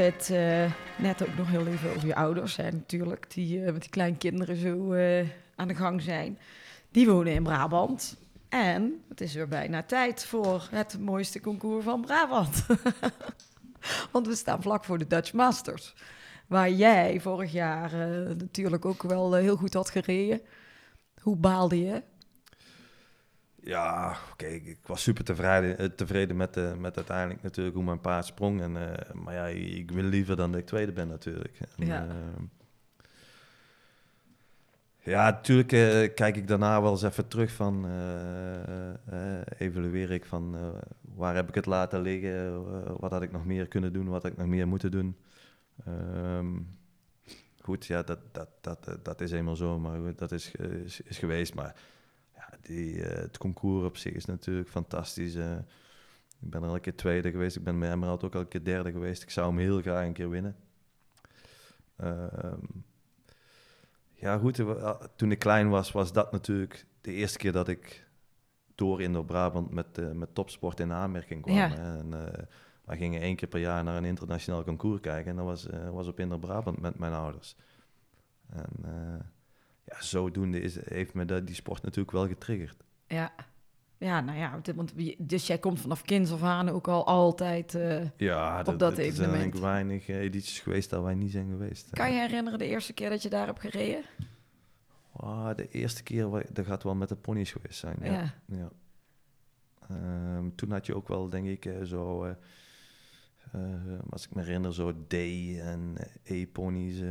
[0.00, 3.80] Het eh, net ook nog heel even over je ouders, hè, natuurlijk, die eh, met
[3.80, 6.38] die kleinkinderen zo eh, aan de gang zijn.
[6.90, 8.16] Die wonen in Brabant.
[8.48, 12.66] En het is weer bijna tijd voor het mooiste concours van Brabant.
[14.12, 15.94] Want we staan vlak voor de Dutch Masters.
[16.46, 17.96] Waar jij vorig jaar
[18.36, 20.40] natuurlijk ook wel heel goed had gereden.
[21.20, 22.02] Hoe baalde je?
[23.64, 28.00] Ja, oké, ik, was super tevreden, eh, tevreden met, eh, met uiteindelijk natuurlijk hoe mijn
[28.00, 28.60] paard sprong.
[28.60, 31.58] En, eh, maar ja, ik wil liever dan dat ik tweede ben natuurlijk.
[31.76, 32.06] En, Ja.
[34.98, 35.68] ja, natuurlijk
[36.14, 37.86] kijk ik daarna wel eens even terug van,
[39.58, 40.56] evalueer ik van
[41.14, 42.62] waar heb ik het laten liggen,
[43.00, 45.16] wat had ik nog meer kunnen doen, wat had ik nog meer moeten doen.
[45.84, 46.60] Ehm,
[47.60, 50.50] goed, ja, dat, dat, dat, dat is eenmaal zo, maar dat is,
[50.84, 51.54] is, is geweest.
[51.54, 51.74] Maar
[52.62, 55.34] die, eh, het concours op zich is natuurlijk fantastisch.
[55.34, 55.56] eh.
[56.40, 57.56] ik ben er al een keer tweede geweest.
[57.56, 59.22] Ik ben bij Emerald ook al een keer derde geweest.
[59.22, 60.56] Ik zou hem heel graag een keer winnen.
[61.96, 62.58] Ehm,
[64.14, 64.58] ja, goed.
[64.58, 68.06] eh, Toen ik klein was, was dat natuurlijk de eerste keer dat ik
[68.74, 71.54] door in Brabant met, met topsport in aanmerking kwam.
[71.56, 71.76] Ja.
[71.76, 72.10] En,
[72.84, 75.30] we gingen één keer per jaar naar een internationaal concours kijken.
[75.30, 77.56] En dat was, was op Inder Brabant met mijn ouders.
[78.48, 78.68] En
[79.84, 82.76] ja, zodoende is, heeft me dat, die sport natuurlijk wel getriggerd.
[83.06, 83.32] Ja.
[83.98, 87.74] Ja, nou ja, want dus jij komt vanaf kinds af aan ook al altijd...
[87.74, 89.58] eh, Ja, Op dat, dat er zijn denk ik evenement.
[89.58, 91.90] weinig eh, edities geweest dat wij niet zijn geweest.
[91.90, 94.02] kan je herinneren de eerste keer dat je daar hebt gereden?
[95.12, 97.96] Ah, de eerste keer, dat gaat wel met de ponies geweest zijn.
[98.02, 98.12] Ja.
[98.12, 98.34] Ja.
[98.46, 98.70] ja.
[99.88, 102.34] Ehm, toen had je ook wel, denk ik, eh, zo...
[103.52, 103.60] eh,
[104.10, 105.12] als ik me herinner, zo D
[105.58, 107.08] en E-ponies eh,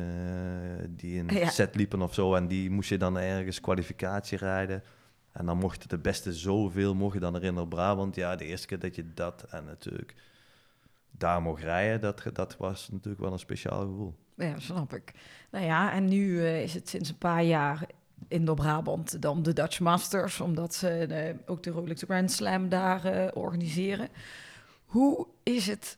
[0.89, 1.49] die in Ja.
[1.49, 2.36] set liepen of zo.
[2.36, 4.84] En die moest je dan ergens kwalificatie rijden.
[5.32, 8.15] En dan mochten de beste zoveel, mocht je dan erin op Brabant.
[8.15, 10.15] Ja, de eerste keer dat je dat en natuurlijk
[11.11, 14.15] daar mocht rijden, dat, dat was natuurlijk wel een speciaal gevoel.
[14.36, 15.11] Ja, snap ik.
[15.51, 17.86] Nou ja, en nu eh, is het sinds een paar jaar
[18.27, 24.09] in Brabant dan de Dutch Masters, omdat ze ook de Rolex Grand Slam daar organiseren.
[24.86, 25.97] Hoe is het,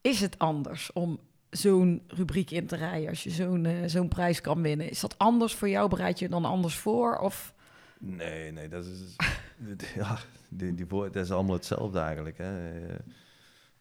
[0.00, 1.20] is het anders om
[1.50, 4.90] zo'n rubriek in te rijden als je zo'n eh, zo'n prijs kan winnen?
[4.90, 5.88] Is dat anders voor jou?
[5.88, 7.18] Bereid je je dan anders voor?
[7.18, 7.54] Of
[7.98, 9.16] Nee, nee, dat is.
[9.94, 12.38] ja, die, die voor, dat is allemaal hetzelfde eigenlijk.
[12.38, 12.70] Hè.
[12.70, 12.94] Eh,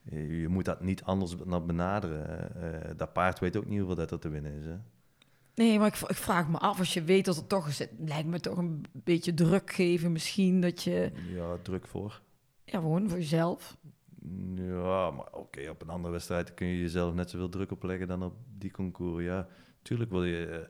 [0.01, 2.55] Je, je moet dat niet anders benaderen.
[2.55, 4.65] Eh, dat paard weet ook niet hoeveel dat er te winnen is.
[4.65, 4.75] Hè.
[5.55, 7.79] nee, maar ik, ik vraag me af als je weet dat er toch is.
[7.79, 12.21] Het lijkt me toch een beetje druk geven, misschien dat je Ja, druk voor.
[12.65, 13.77] ja gewoon voor jezelf.
[14.55, 18.23] Ja, maar oké, op een andere wedstrijd kun je jezelf net zoveel druk opleggen dan
[18.23, 19.23] op die concours.
[19.23, 19.47] Ja,
[19.81, 20.67] tuurlijk wil je eh,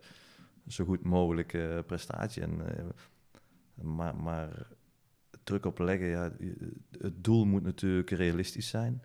[0.68, 2.41] zo goed mogelijk eh, prestatie.
[2.41, 2.86] En, eh,
[3.84, 4.68] maar, maar
[5.43, 6.32] druk opleggen, ja,
[7.00, 9.02] het doel moet natuurlijk realistisch zijn.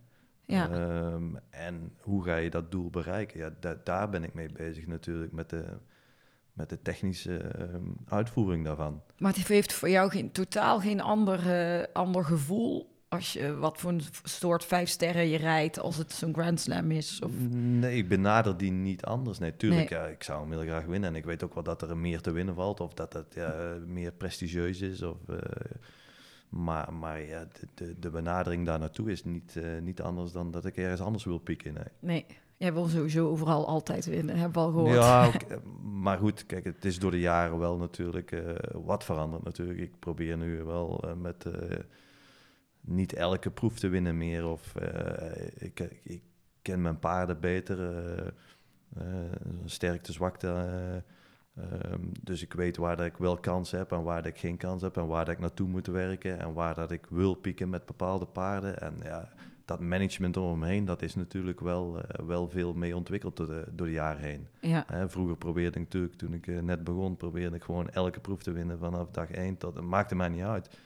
[0.47, 0.70] Ja.
[0.70, 3.38] Ehm, en hoe ga je dat doel bereiken?
[3.38, 5.64] Ja, da- daar ben ik mee bezig natuurlijk met de,
[6.53, 9.03] met de technische ehm, uitvoering daarvan.
[9.18, 13.90] Maar het heeft voor jou geen, totaal geen ander, ander gevoel als je wat voor
[13.90, 17.20] een soort vijf sterren je rijdt als het zo'n Grand Slam is.
[17.24, 19.38] Of, Nee, ik benader die niet anders.
[19.38, 20.00] Nee, tuurlijk, Nee.
[20.00, 21.10] Ja, ik zou hem heel graag winnen.
[21.10, 22.80] En ik weet ook wel dat er meer te winnen valt.
[22.80, 25.02] Of dat het ja, meer prestigieus is.
[25.02, 25.36] Of, eh,
[26.48, 30.50] maar maar ja, de, de, de benadering daar naartoe is niet, eh, niet anders dan
[30.50, 31.72] dat ik ergens anders wil pieken.
[31.74, 31.84] Nee.
[31.98, 34.94] nee, jij wil sowieso overal altijd winnen, hebben we al gehoord.
[34.94, 35.30] Ja,
[36.02, 38.40] maar goed, kijk, het is door de jaren wel natuurlijk eh,
[38.72, 39.78] wat veranderd natuurlijk.
[39.78, 41.78] Ik probeer nu wel eh, met eh,
[42.85, 44.47] niet elke proef te winnen meer.
[44.47, 46.22] Of eh, ik, ik
[46.62, 48.26] ken mijn paarden beter, eh
[48.97, 49.05] eh,
[49.64, 50.49] sterkte, zwakte.
[50.49, 54.39] eh, ehm, dus ik weet waar dat ik wel kans heb en waar dat ik
[54.39, 54.97] geen kans heb.
[54.97, 58.26] En waar dat ik naartoe moet werken en waar dat ik wil pieken met bepaalde
[58.26, 58.80] paarden.
[58.80, 59.32] En ja,
[59.64, 63.93] dat management omheen, dat is natuurlijk wel, wel veel mee ontwikkeld door de, door de
[63.93, 64.47] jaren heen.
[64.61, 68.43] Ja, Hè, vroeger probeerde ik natuurlijk, toen ik net begon, probeerde ik gewoon elke proef
[68.43, 69.80] te winnen vanaf dag één tot.
[69.80, 70.78] Maakte mij niet uit.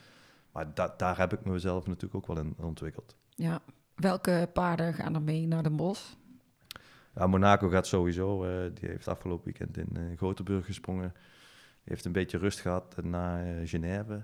[0.58, 3.16] Maar da- daar heb ik mezelf natuurlijk ook wel in ontwikkeld.
[3.34, 3.60] ja.
[3.94, 6.16] Welke paarden gaan er mee naar de bos?
[7.14, 8.44] Ja, Monaco gaat sowieso.
[8.44, 11.12] eh, die heeft afgelopen weekend in eh Gothenburg gesprongen.
[11.84, 14.22] Heeft een beetje rust gehad na eh, Genève.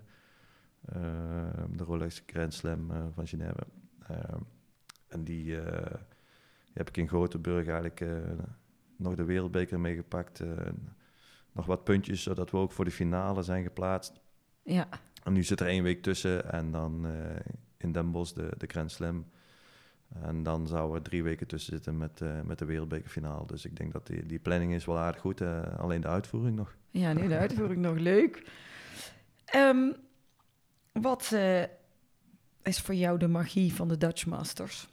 [0.85, 0.95] Eh,
[1.71, 3.67] de Rolex Grand Slam van Genève.
[4.07, 4.17] Eh,
[5.09, 5.57] en die, die
[6.73, 8.05] heb ik in Gothenburg eigenlijk
[8.97, 10.43] nog de wereldbeker meegepakt.
[11.53, 14.21] nog wat puntjes, zodat we ook voor de finale zijn geplaatst.
[14.63, 14.89] Ja,
[15.25, 17.37] En nu zit er één week tussen en dan eh,
[17.77, 19.27] in Den Bosch de, de Grand Slam.
[20.23, 23.47] En dan zou er drie weken tussen zitten met, eh, met de wereldbekerfinale.
[23.47, 25.41] Dus ik denk dat die, die planning is wel aardig goed.
[25.41, 26.75] eh, alleen de uitvoering nog.
[26.91, 28.51] ja nu de uitvoering nog leuk.
[29.45, 29.93] Ehm,
[30.93, 31.37] wat
[32.63, 34.89] is voor jou de magie van de Dutch Masters?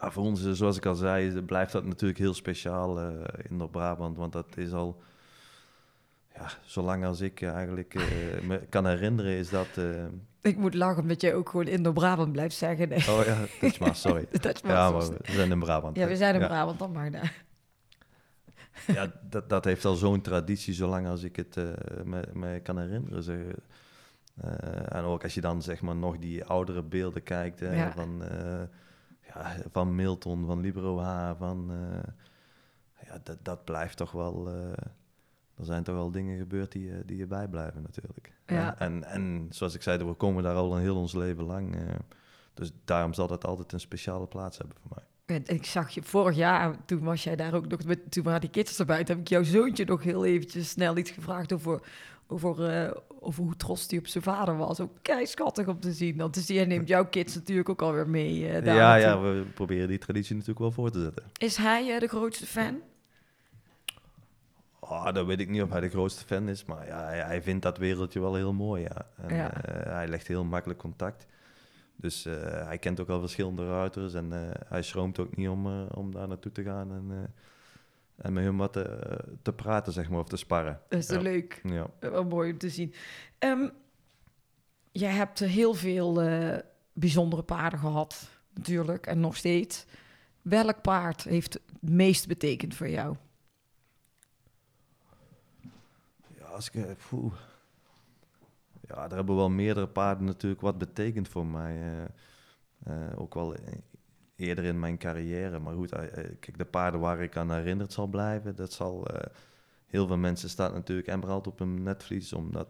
[0.00, 3.00] Ja, voor ons, zoals ik al zei, blijft dat natuurlijk heel speciaal
[3.48, 4.16] in Noord-Brabant.
[4.16, 5.02] Want dat is al,
[6.40, 8.02] ja, zolang als ik eh, eigenlijk eh,
[8.42, 9.66] me kan herinneren, is dat...
[9.76, 10.04] eh,
[10.40, 12.88] Ik moet lachen omdat jij ook gewoon Indo-Brabant blijft zeggen.
[12.88, 14.26] Nee, oh ja, dat is maar, sorry.
[14.40, 15.96] de Ja, maar we zijn in Brabant.
[15.96, 16.46] Ja, we zijn in Ja.
[16.46, 17.44] Brabant, dan maar daar.
[18.86, 21.64] Ja, dat, dat heeft al zo'n traditie, zolang als ik het eh,
[22.04, 23.22] me, me kan herinneren.
[23.22, 23.36] Zeg.
[24.40, 27.92] Eh, en ook als je dan zeg maar nog die oudere beelden kijkt hè, Ja.
[27.92, 28.60] van, eh,
[29.34, 34.48] ja, van Milton, van Libero H, van, eh, ja, dat, dat blijft toch wel...
[35.58, 38.32] eh, er zijn toch wel dingen gebeurd die, je- die je bijblijven natuurlijk.
[38.46, 38.78] Ja.
[38.78, 41.74] En, en zoals ik zei, we komen daar al een heel ons leven lang.
[41.76, 41.82] eh,
[42.54, 45.04] dus daarom zal dat altijd een speciale plaats hebben voor mij.
[45.46, 48.50] Ik zag je vorig jaar, toen was jij daar ook nog, met, toen waren die
[48.50, 51.80] kids erbij, toen heb ik jouw zoontje nog heel eventjes snel iets gevraagd over,
[52.26, 52.90] over, eh,
[53.20, 54.80] over hoe trots hij op zijn vader was.
[54.80, 56.16] Ook kei schattig om te zien.
[56.16, 59.44] Want dus jij neemt jouw kids natuurlijk ook alweer mee eh, daar Ja, ja, we
[59.54, 61.24] proberen die traditie natuurlijk wel voor te zetten.
[61.38, 62.80] Is hij eh, de grootste fan?
[64.88, 67.42] Oh, dat weet ik niet of hij de grootste fan is, maar ja, hij, hij
[67.42, 68.82] vindt dat wereldje wel heel mooi.
[68.82, 69.06] Ja.
[69.16, 69.62] En, Ja.
[69.64, 71.26] eh, hij legt heel makkelijk contact.
[71.96, 72.34] Dus eh,
[72.66, 76.28] hij kent ook al verschillende ruiters en eh, hij schroomt ook niet om, om daar
[76.28, 76.92] naartoe te gaan.
[76.92, 77.34] En,
[78.16, 80.80] en met hun wat te, te praten, zeg maar, of te sparren.
[80.88, 81.20] Dat is Ja.
[81.20, 81.60] leuk.
[81.64, 81.86] Ja.
[82.00, 82.94] Wel mooi om te zien.
[83.38, 83.68] Ehm,
[84.92, 86.22] jij hebt heel veel
[86.92, 89.84] bijzondere paarden gehad, natuurlijk, en nog steeds.
[90.42, 93.16] Welk paard heeft het meest betekend voor jou?
[96.38, 96.74] Ja, als ik...
[96.74, 97.32] eh, poeh.
[98.80, 101.76] Ja, er hebben wel meerdere paarden natuurlijk wat betekend voor mij.
[101.80, 102.04] eh.
[102.84, 103.72] Eh, ook wel eh,
[104.36, 105.58] eerder in mijn carrière.
[105.58, 106.00] Maar goed, eh,
[106.40, 109.06] kijk, de paarden waar ik aan herinnerd zal blijven, dat zal...
[109.86, 112.68] heel veel mensen staat natuurlijk Emerald op een netvlies, omdat...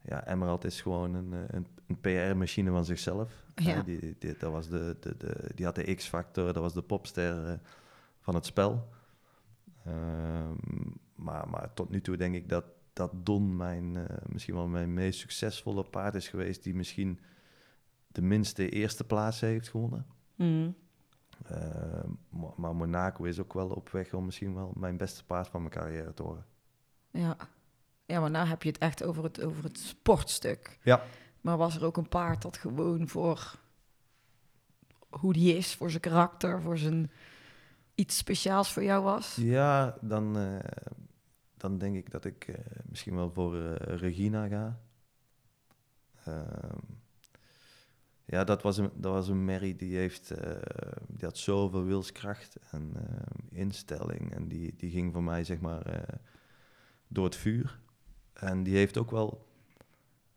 [0.00, 3.44] Ja, Emerald is gewoon een, een, een PR-machine van zichzelf.
[3.54, 3.82] Ja.
[3.82, 7.60] Die, die, dat was de, de, de, die had de X-factor, dat was de popster
[8.20, 8.88] van het spel.
[9.84, 10.52] Ehm,
[11.14, 14.94] maar, maar tot nu toe denk ik dat, dat Don mijn, eh, misschien wel mijn
[14.94, 16.62] meest succesvolle paard is geweest...
[16.62, 17.20] die misschien
[18.06, 20.06] de minste eerste plaats heeft gewonnen.
[20.34, 20.74] Mm.
[21.46, 22.10] Ehm,
[22.56, 25.72] maar, Monaco is ook wel op weg om misschien wel mijn beste paard van mijn
[25.72, 26.46] carrière te worden.
[27.10, 27.36] Ja.
[28.04, 30.78] ja, maar nou heb je het echt over het, over het sportstuk.
[30.82, 31.02] Ja.
[31.40, 33.60] Maar was er ook een paard dat gewoon voor
[35.08, 37.10] hoe die is, voor zijn karakter, voor zijn
[37.94, 39.36] iets speciaals voor jou was?
[39.40, 40.58] Ja, dan, eh,
[41.62, 42.54] dan denk ik dat ik eh,
[42.88, 44.80] misschien wel voor eh, Regina ga.
[46.24, 46.78] Ehm,
[48.24, 50.62] ja, dat was een, dat was een merrie die, heeft, eh,
[51.08, 52.92] die had zoveel wilskracht en
[53.50, 54.34] instelling.
[54.34, 56.06] En die, die ging voor mij, zeg maar,
[57.08, 57.80] door het vuur.
[58.32, 59.46] En die heeft ook wel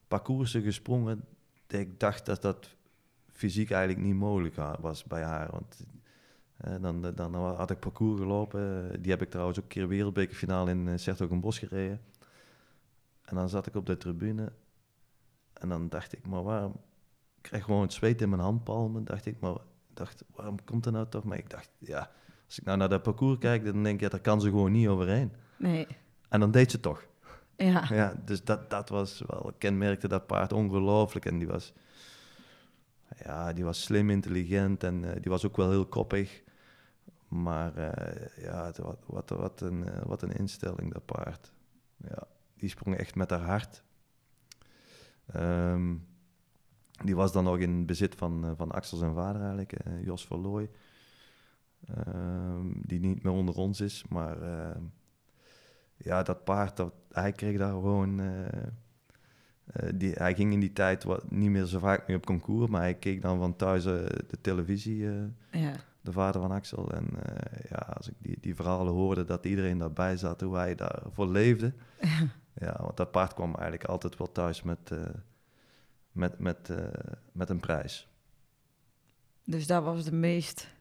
[0.08, 1.24] parcoursen gesprongen
[1.68, 2.76] ik dacht dat dat
[3.32, 5.52] fysiek eigenlijk niet mogelijk wa- was bij haar.
[5.52, 5.86] Want
[6.82, 8.90] dan, dan had ik parcours gelopen.
[9.02, 12.02] Die heb ik trouwens ook een keer wereldbekerfinale in uh, Sertogenbosch gereden.
[13.22, 14.52] En dan zat ik op de tribune.
[15.54, 16.72] En dan dacht ik, maar waarom...
[17.36, 19.06] Ik krijg gewoon het zweet in mijn handpalmen.
[19.06, 19.56] Dacht ik, maar
[19.94, 21.24] dacht, waarom komt er nou toch?
[21.24, 22.12] Maar ik dacht, ja,
[22.46, 24.72] als ik nou naar dat parcours kijk, dan denk ik, ja, daar kan ze gewoon
[24.72, 25.32] niet overheen.
[25.58, 25.88] Nee.
[26.30, 27.06] En dan deed ze toch.
[27.58, 27.86] Ja.
[27.90, 31.26] Ja, dus dat, dat was wel, kenmerkte dat paard ongelooflijk.
[31.26, 31.74] En die was,
[33.24, 36.44] ja, die was slim, intelligent en eh, die was ook wel heel koppig.
[37.42, 41.54] Maar eh, ja, het, wat, wat, wat, een, eh, wat een instelling, dat paard.
[41.98, 43.84] Ja, die sprong echt met haar hart.
[45.26, 45.96] Ehm,
[47.04, 50.70] die was dan nog in bezit van, eh, van Axel zijn vader eigenlijk, Jos Verlooy.
[51.86, 54.38] Ehm, die niet meer onder ons is, maar
[55.98, 58.22] ja, dat paard, dat, hij kreeg daar gewoon...
[59.96, 62.82] die, hij ging in die tijd wat, niet meer zo vaak meer op concours, maar
[62.82, 65.08] hij keek dan van thuis de televisie,
[65.52, 65.76] ja.
[66.06, 66.92] De vader van Axel.
[66.92, 70.76] En eh, ja, als ik die, die verhalen hoorde dat iedereen daarbij zat, hoe hij
[70.76, 71.74] daarvoor leefde.
[72.66, 75.00] ja, want dat paard kwam eigenlijk altijd wel thuis met, eh,
[76.12, 78.08] met, met, eh, met een prijs.
[79.44, 80.74] Dus dat was de meest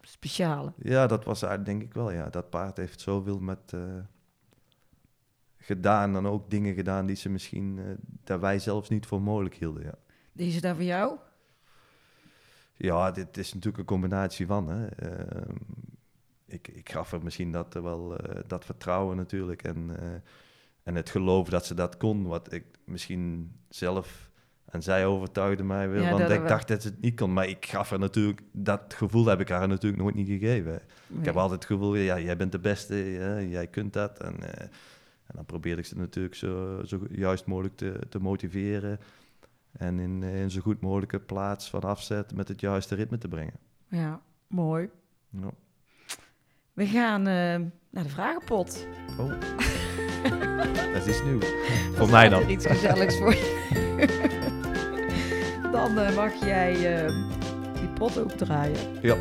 [0.00, 0.72] speciale.
[0.76, 2.30] Ja, dat was eigenlijk denk ik wel, ja.
[2.30, 3.76] Dat paard heeft zoveel met
[5.56, 9.82] gedaan en ook dingen gedaan die ze misschien, dat wij zelfs niet voor mogelijk hielden,
[9.82, 9.94] ja.
[10.32, 11.18] Deze daar voor jou?
[12.78, 14.68] Ja, dit is natuurlijk een combinatie van.
[14.68, 14.86] Hè.
[14.86, 15.56] Ehm,
[16.46, 20.08] ik, ik gaf er misschien dat, wel, eh, dat vertrouwen natuurlijk en, eh,
[20.82, 24.28] en het geloof dat ze dat kon, wat ik misschien zelf
[24.64, 27.32] en zij overtuigde mij weer, Ja, want ik dacht dat ze het niet kon.
[27.32, 30.80] Maar ik gaf er natuurlijk, dat gevoel heb ik haar natuurlijk nooit niet gegeven.
[31.18, 34.20] Ik heb altijd het gevoel, ja, jij bent de beste, ja, jij kunt dat.
[34.20, 34.62] En, eh,
[35.26, 39.00] en dan probeerde ik ze natuurlijk zo, zo juist mogelijk te, te motiveren.
[39.72, 43.54] En in, in zo goed mogelijke plaats van afzet met het juiste ritme te brengen.
[43.88, 44.88] Ja, mooi.
[45.30, 45.50] Ja.
[46.72, 47.34] We gaan eh,
[47.90, 48.86] naar de vragenpot.
[49.18, 49.28] Oh,
[50.94, 51.40] dat is nieuw.
[51.94, 52.50] Voor mij dan.
[52.50, 53.56] iets gezelligs voor je.
[55.72, 57.12] Dan eh, mag jij eh,
[57.80, 59.02] die pot opdraaien.
[59.02, 59.16] Ja.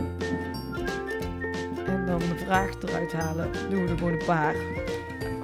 [1.86, 3.52] En dan de vraag eruit halen.
[3.70, 4.56] Doen we er gewoon een paar.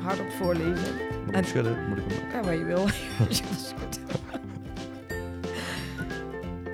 [0.01, 0.95] Hardop voorlezen.
[1.19, 1.89] Moet ik En- schudden?
[1.89, 2.29] Moet ik hem...
[2.31, 2.85] Ja, wat je wil.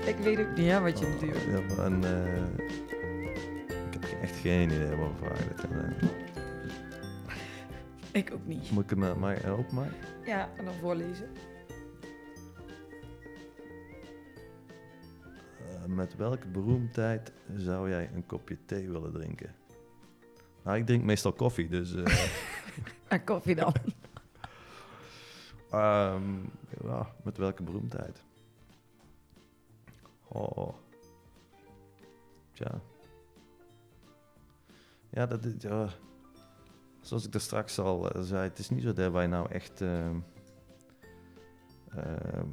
[0.09, 1.51] Ik weet ook niet hè, wat je moet doen.
[1.51, 2.43] Ja, maar een, eh,
[3.91, 5.95] ik heb echt geen idee wat voor vraag dit kan zijn.
[8.11, 8.71] Ik ook niet.
[8.71, 9.95] Moet ik hem eh, maar openmaken?
[10.25, 11.29] Ja, en dan voorlezen.
[15.57, 19.55] Eh, met welke beroemdheid zou jij een kopje thee willen drinken?
[20.63, 21.95] Nou, ik drink meestal koffie, dus...
[21.95, 22.27] eh,
[23.07, 23.73] En koffie dan.
[25.71, 26.23] Ehm,
[26.83, 28.23] ja, met welke beroemdheid?
[30.31, 30.73] Oh.
[32.51, 32.81] Tja.
[35.09, 35.89] Ja, dat is, ja,
[37.01, 39.81] zoals ik er straks al eh, zei, het is niet zo dat wij nou echt
[39.81, 40.19] ehm,
[41.89, 42.47] ehm,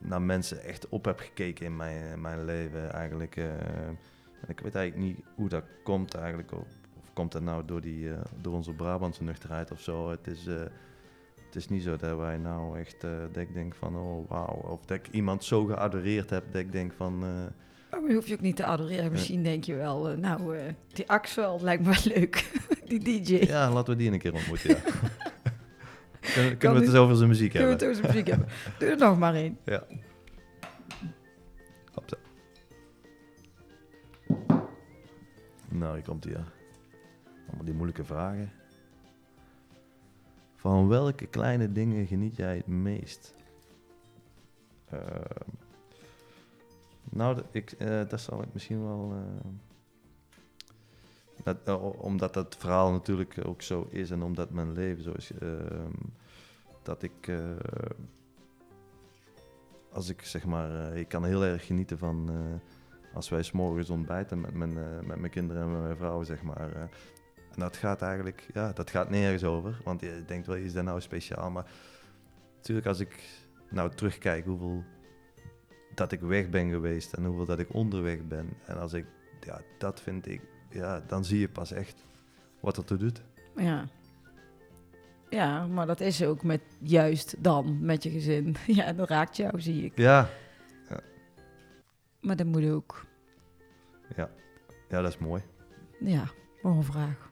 [0.00, 3.36] naar mensen echt op heb gekeken in mijn, in mijn leven eigenlijk.
[3.36, 3.88] eh.
[4.46, 6.68] Ik weet eigenlijk niet hoe dat komt eigenlijk, of,
[6.98, 10.10] of komt dat nou door, die, eh, door onze Brabantse nuchterheid of zo.
[10.10, 10.62] Het is, eh,
[11.52, 14.54] het is niet zo dat wij nou echt, eh, dat ik denk van, oh wauw.
[14.70, 17.22] Of dat ik iemand zo geadoreerd heb dat ik denk van...
[17.24, 17.28] eh,
[17.98, 19.10] Oh, maar hoef je ook niet te adoreren.
[19.12, 20.56] Misschien denk je wel, eh, nou,
[20.92, 22.50] die Axel lijkt me wel leuk.
[22.90, 23.34] die DJ.
[23.46, 24.76] ja, laten we die een keer ontmoeten, ja.
[26.20, 27.88] kunnen kunnen we het eens over zijn muziek Kunnen we hebben?
[27.88, 28.48] het over zijn muziek hebben?
[28.78, 29.58] Doe er nog maar één.
[29.64, 29.86] Ja.
[31.92, 32.16] Hopsa.
[35.68, 36.34] Nou, hier komt hij.
[37.46, 38.52] Allemaal die moeilijke vragen.
[40.60, 43.34] Van welke kleine dingen geniet jij het meest?
[44.90, 45.48] Ehm,
[47.10, 49.12] nou, ik, eh, dat zal ik misschien wel.
[49.14, 49.50] eh,
[51.44, 55.32] dat, eh, omdat dat verhaal natuurlijk ook zo is en omdat mijn leven zo is.
[55.32, 55.92] ehm,
[56.82, 57.32] dat ik.
[59.92, 62.30] als ik zeg maar, eh, ik kan heel erg genieten van
[63.14, 64.72] als wij s'morgens ontbijten met mijn,
[65.06, 66.90] met mijn kinderen en met mijn vrouw, zeg maar.
[67.54, 69.80] En dat gaat eigenlijk, ja, dat gaat nergens over.
[69.84, 71.50] Want je denkt wel, is dat nou speciaal?
[71.50, 71.66] Maar
[72.56, 73.22] natuurlijk als ik
[73.70, 74.84] nou terugkijk hoeveel
[75.94, 78.48] dat ik weg ben geweest en hoeveel dat ik onderweg ben.
[78.66, 79.06] En als ik,
[79.40, 80.40] ja, dat vind ik,
[80.70, 82.04] ja, dan zie je pas echt
[82.60, 83.22] wat er doet.
[83.56, 83.84] Ja.
[85.28, 88.56] Ja, maar dat is ook met juist dan, met je gezin.
[88.66, 89.92] Ja, dat raakt jou, zie ik.
[89.96, 90.28] Ja,
[92.20, 93.06] Maar dat moet ook.
[94.16, 94.30] ja,
[94.88, 95.42] ja, dat is mooi.
[96.00, 96.30] Ja,
[96.62, 97.29] nog een vraag.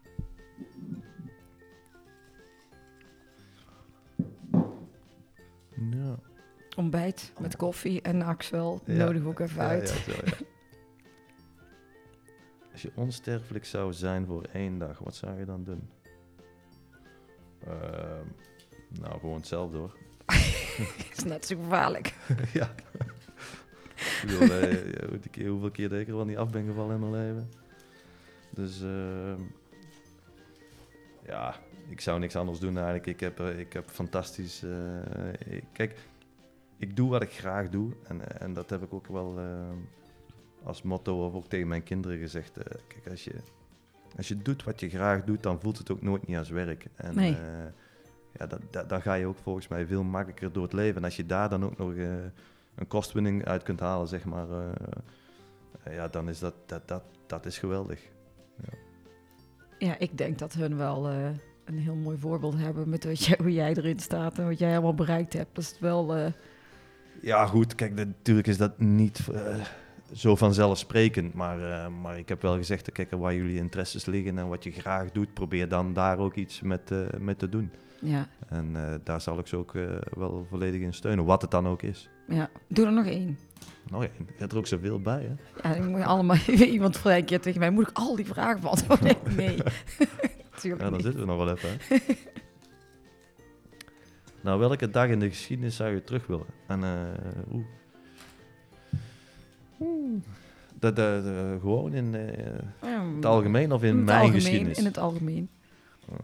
[5.90, 6.18] Ja.
[6.76, 8.80] Ontbijt met koffie en Axel.
[8.84, 9.04] Ja.
[9.04, 9.88] Nodig ook even uit.
[9.88, 10.32] ja, zo, ja.
[12.72, 15.88] Als je onsterfelijk zou zijn voor één dag, wat zou je dan doen?
[17.66, 18.26] Ehm,
[19.00, 19.96] nou, gewoon hetzelfde hoor.
[21.16, 22.14] is net zo gevaarlijk.
[22.52, 22.74] ja.
[23.96, 27.12] Ik bedoel, eh, hoeveel keer dat ik er wel niet af ben gevallen in mijn
[27.12, 27.50] leven.
[28.50, 29.40] Dus ehm,
[31.26, 31.54] ja,
[31.88, 33.06] ik zou niks anders doen eigenlijk.
[33.06, 34.62] Ik heb, eh, ik heb fantastisch...
[34.62, 35.98] eh, ik- kijk,
[36.76, 37.92] ik doe wat ik graag doe.
[38.08, 39.38] En, en dat heb ik ook wel
[40.62, 42.56] als motto of ook tegen mijn kinderen gezegd.
[42.56, 43.34] eh, kijk, als je,
[44.16, 46.86] als je doet wat je graag doet, dan voelt het ook nooit niet als werk.
[46.96, 47.32] En, Nee.
[47.34, 47.38] eh,
[48.38, 50.96] ja, dat, dat, dan ga je ook volgens mij veel makkelijker door het leven.
[50.96, 52.12] En als je daar dan ook nog eh,
[52.74, 54.70] een kostwinning uit kunt halen, zeg maar, eh,
[55.82, 58.00] eh, ja, dan is dat, dat, dat, dat is geweldig.
[59.78, 61.28] Ja, ik denk dat hun wel eh,
[61.68, 64.72] een heel mooi voorbeeld hebben met wat jij, hoe jij erin staat en wat jij
[64.72, 65.54] allemaal bereikt hebt.
[65.54, 66.14] Dat is het wel.
[66.16, 66.32] eh,
[67.22, 69.56] Ja, goed, kijk, natuurlijk is dat niet eh,
[70.12, 71.34] zo vanzelfsprekend.
[71.34, 74.70] Maar, eh, maar ik heb wel gezegd, kijk, waar jullie interesses liggen en wat je
[74.70, 77.70] graag doet, probeer dan daar ook iets met, met te doen.
[78.00, 79.72] ja, En daar zal ik ze ook
[80.16, 82.08] wel volledig in steunen, wat het dan ook is.
[82.28, 83.38] ja, doe er nog één.
[83.90, 85.22] Nou ja, je hebt er ook zoveel bij,
[85.62, 85.68] hè?
[85.68, 86.36] Ja, dan moet allemaal
[86.76, 89.16] iemand vraagt tegen mij: moet ik al die vragen beantwoorden?
[89.36, 89.58] Nee.
[90.60, 91.02] Tuurlijk Ja, dan niet.
[91.02, 91.96] zitten we nog wel even, hè?
[94.44, 96.46] nou, welke dag in de geschiedenis zou je terug willen?
[96.66, 97.66] En, eh oeh.
[99.80, 100.22] Oeh.
[100.74, 104.78] Dat, dat, dat, gewoon in eh, Ja, het algemeen of in, mijn algemeen, geschiedenis?
[104.78, 105.50] In het algemeen.
[106.08, 106.16] Eh.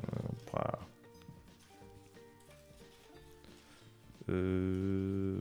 [4.26, 5.36] Ehm.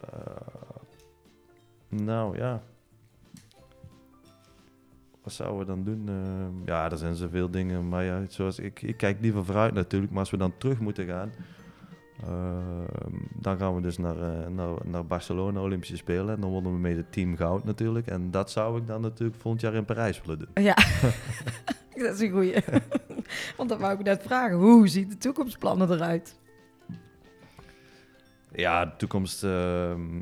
[0.00, 0.36] Eh,
[1.88, 2.62] nou ja.
[5.28, 6.08] Wat zouden we dan doen?
[6.08, 7.88] Ehm, ja, er zijn zoveel dingen.
[7.88, 10.10] Maar ja, zoals ik, ik kijk liever vooruit natuurlijk.
[10.10, 11.32] Maar als we dan terug moeten gaan.
[12.22, 16.34] ehm, dan gaan we dus naar, eh, naar, naar Barcelona Olympische Spelen.
[16.34, 18.06] En dan wonnen we mee het team goud natuurlijk.
[18.06, 20.64] En dat zou ik dan natuurlijk volgend jaar in Parijs willen doen.
[20.64, 20.74] Ja,
[22.04, 22.54] dat is een goeie.
[23.56, 24.56] Want dat wou ik net vragen.
[24.56, 26.36] Hoe ziet de toekomstplannen eruit?
[28.52, 29.44] Ja, de toekomst.
[29.44, 30.18] ehm,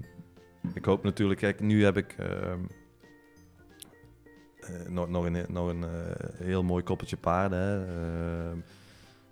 [0.74, 2.16] ik hoop natuurlijk, kijk, nu heb ik
[4.88, 5.90] nog, nog een, nog een eh,
[6.32, 7.58] heel mooi koppeltje paarden.
[7.58, 7.84] Hè,
[8.48, 8.58] ehm,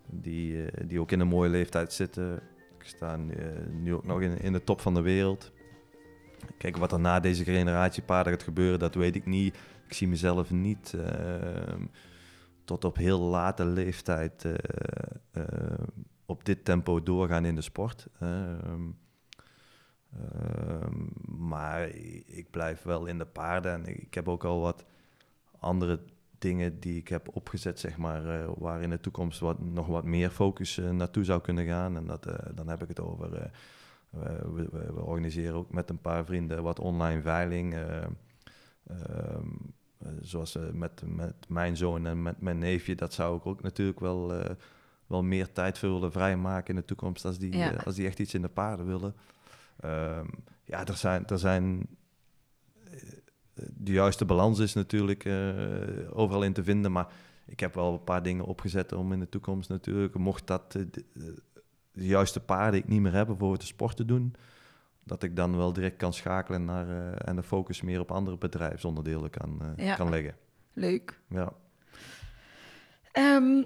[0.07, 2.41] die, eh, die ook in een mooie leeftijd zitten.
[2.85, 5.53] Ik sta eh, nu ook nog in, in de top van de wereld.
[6.59, 9.57] Kijk, wat er na deze generatie paarden gaat gebeuren, dat weet ik niet.
[9.87, 11.82] Ik zie mezelf niet ehm,
[12.64, 14.55] tot op heel late leeftijd eh,
[15.30, 15.78] eh,
[16.26, 18.07] op dit tempo doorgaan in de sport.
[18.18, 18.91] Ehm,
[21.26, 21.89] maar
[22.26, 24.85] ik blijf wel in de paarden en ik heb ook al wat
[25.65, 26.01] andere
[26.39, 30.05] dingen die ik heb opgezet, zeg maar, eh, waar in de toekomst wat, nog wat
[30.05, 31.97] meer focus eh, naartoe zou kunnen gaan.
[31.97, 33.51] En dat, eh, dan heb ik het over,
[34.11, 37.75] we, we, organiseren ook met een paar vrienden wat online veiling.
[37.75, 38.03] eh,
[38.87, 39.49] ehm,
[39.99, 44.01] eh, zoals met, met mijn zoon en met mijn neefje, dat zou ik ook natuurlijk
[44.01, 44.33] wel,
[45.07, 47.71] wel meer tijd voor willen vrijmaken in de toekomst als die, Ja.
[47.85, 49.15] als die echt iets in de paarden willen.
[49.81, 50.27] Ehm,
[50.65, 51.87] ja, er zijn, er zijn
[53.75, 55.49] de juiste balans is natuurlijk eh,
[56.11, 56.93] overal in te vinden.
[56.93, 57.07] Maar
[57.47, 60.83] ik heb wel een paar dingen opgezet om in de toekomst natuurlijk, mocht dat eh,
[60.91, 61.05] de,
[61.93, 64.35] de juiste paarden ik niet meer heb voor de sport te doen,
[65.05, 68.39] dat ik dan wel direct kan schakelen naar, eh, en de focus meer op andere
[68.39, 69.95] bedrijfsonderdelen kan, eh, Ja.
[69.95, 70.37] kan leggen.
[70.73, 71.21] Leuk.
[71.29, 71.53] Ja.
[73.13, 73.63] Ehm,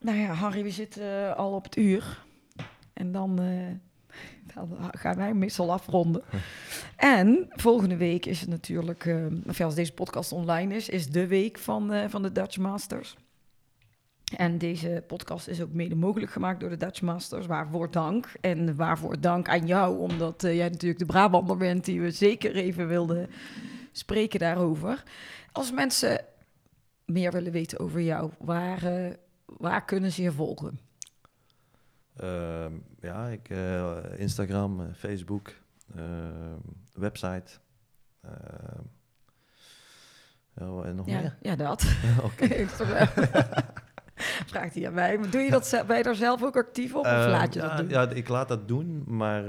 [0.00, 2.24] nou ja, Harry, we zitten eh, al op het uur.
[2.92, 3.66] En dan, eh,
[4.54, 6.22] dan gaan wij meestal afronden.
[6.96, 11.26] En volgende week is het natuurlijk, eh, of als deze podcast online is, is de
[11.26, 13.16] week van, eh, van de Dutch Masters.
[14.36, 17.46] En deze podcast is ook mede mogelijk gemaakt door de Dutch Masters.
[17.46, 18.32] Waarvoor dank.
[18.40, 22.54] En waarvoor dank aan jou, omdat eh, jij natuurlijk de Brabander bent die we zeker
[22.54, 23.30] even wilden
[23.92, 25.02] spreken daarover.
[25.52, 26.24] Als mensen
[27.04, 29.12] meer willen weten over jou, waar,
[29.44, 30.89] waar kunnen ze je volgen?
[32.20, 35.52] Ehm, ja, ik, eh, Instagram, eh, Facebook,
[35.96, 36.58] ehm,
[36.94, 37.52] website.
[38.20, 38.82] ehm,
[40.54, 41.36] ja, en nog Ja, meer?
[41.42, 41.82] ja dat.
[42.24, 42.66] Oké.
[44.46, 45.18] Vraagt hij aan mij.
[45.18, 47.76] Maar doe je dat, ben je daar zelf ook actief op of laat je dat
[47.76, 47.88] doen?
[47.88, 49.44] Ja, ik laat dat doen, maar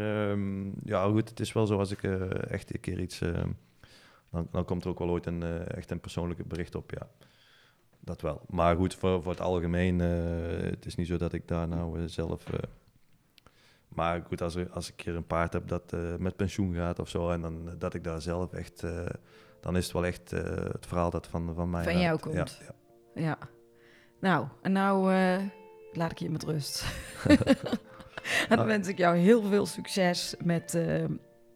[0.83, 3.19] ja, goed, het is wel zo als ik eh, echt een keer iets...
[4.31, 7.07] dan, dan komt er ook wel ooit een, echt een persoonlijke bericht op, ja.
[8.03, 8.41] Dat wel.
[8.49, 11.99] Maar goed, voor, voor het algemeen, eh, het is niet zo dat ik daar nou
[11.99, 12.49] eh, zelf...
[12.49, 12.59] eh,
[13.87, 17.09] maar goed, als, er, als ik keer een paard heb dat met pensioen gaat of
[17.09, 18.83] zo, en dan, dat ik daar zelf echt...
[19.59, 20.31] dan is het wel echt
[20.71, 21.83] het verhaal dat van, van mij...
[21.83, 22.61] Van jou komt.
[22.65, 22.73] ja.
[23.13, 23.37] Ja.
[24.19, 25.13] Nou, en nou
[25.91, 26.85] laat ik je met rust.
[28.49, 30.77] en dan wens ik jou heel veel succes met,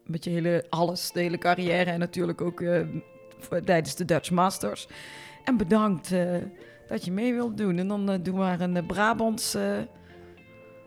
[0.04, 2.64] met je hele alles, de hele carrière en natuurlijk ook
[3.64, 4.88] tijdens de Dutch Masters.
[5.46, 6.36] En bedankt eh,
[6.88, 7.78] dat je mee wilt doen.
[7.78, 9.78] En dan eh, doen we maar een uh, Brabants eh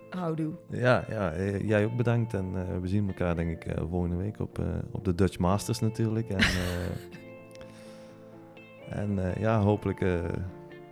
[0.09, 0.53] houdoe.
[0.69, 2.33] Ja, ja eh, jij ook bedankt.
[2.33, 5.37] En eh, we zien elkaar denk ik eh, volgende week op, eh, op de Dutch
[5.39, 6.29] Masters natuurlijk.
[6.29, 6.87] En, eh,
[9.01, 10.19] en eh, ja, hopelijk eh,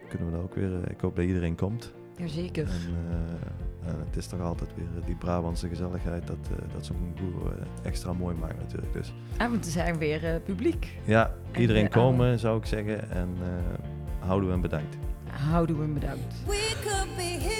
[0.10, 0.74] kunnen we daar ook weer...
[0.74, 1.94] eh, ik hoop dat iedereen komt.
[2.18, 2.68] Jazeker.
[2.68, 3.48] En eh,
[3.88, 7.54] en het is toch altijd weer eh, die Brabantse gezelligheid dat, eh, dat zo'n boer
[7.84, 8.94] extra mooi maakt natuurlijk.
[8.94, 10.88] Dus En we zijn weer eh, publiek.
[11.04, 13.10] ja, En, iedereen komen zou ik zeggen.
[13.12, 13.86] En eh
[14.28, 14.98] houden we en bedankt.
[15.30, 16.36] Houdoe en bedankt.
[16.46, 17.56] We could be heroes.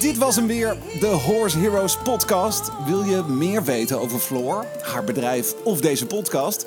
[0.00, 2.70] Dit was hem weer, de Horse Heroes podcast.
[2.86, 6.66] Wil je meer weten over Floor, haar bedrijf of deze podcast?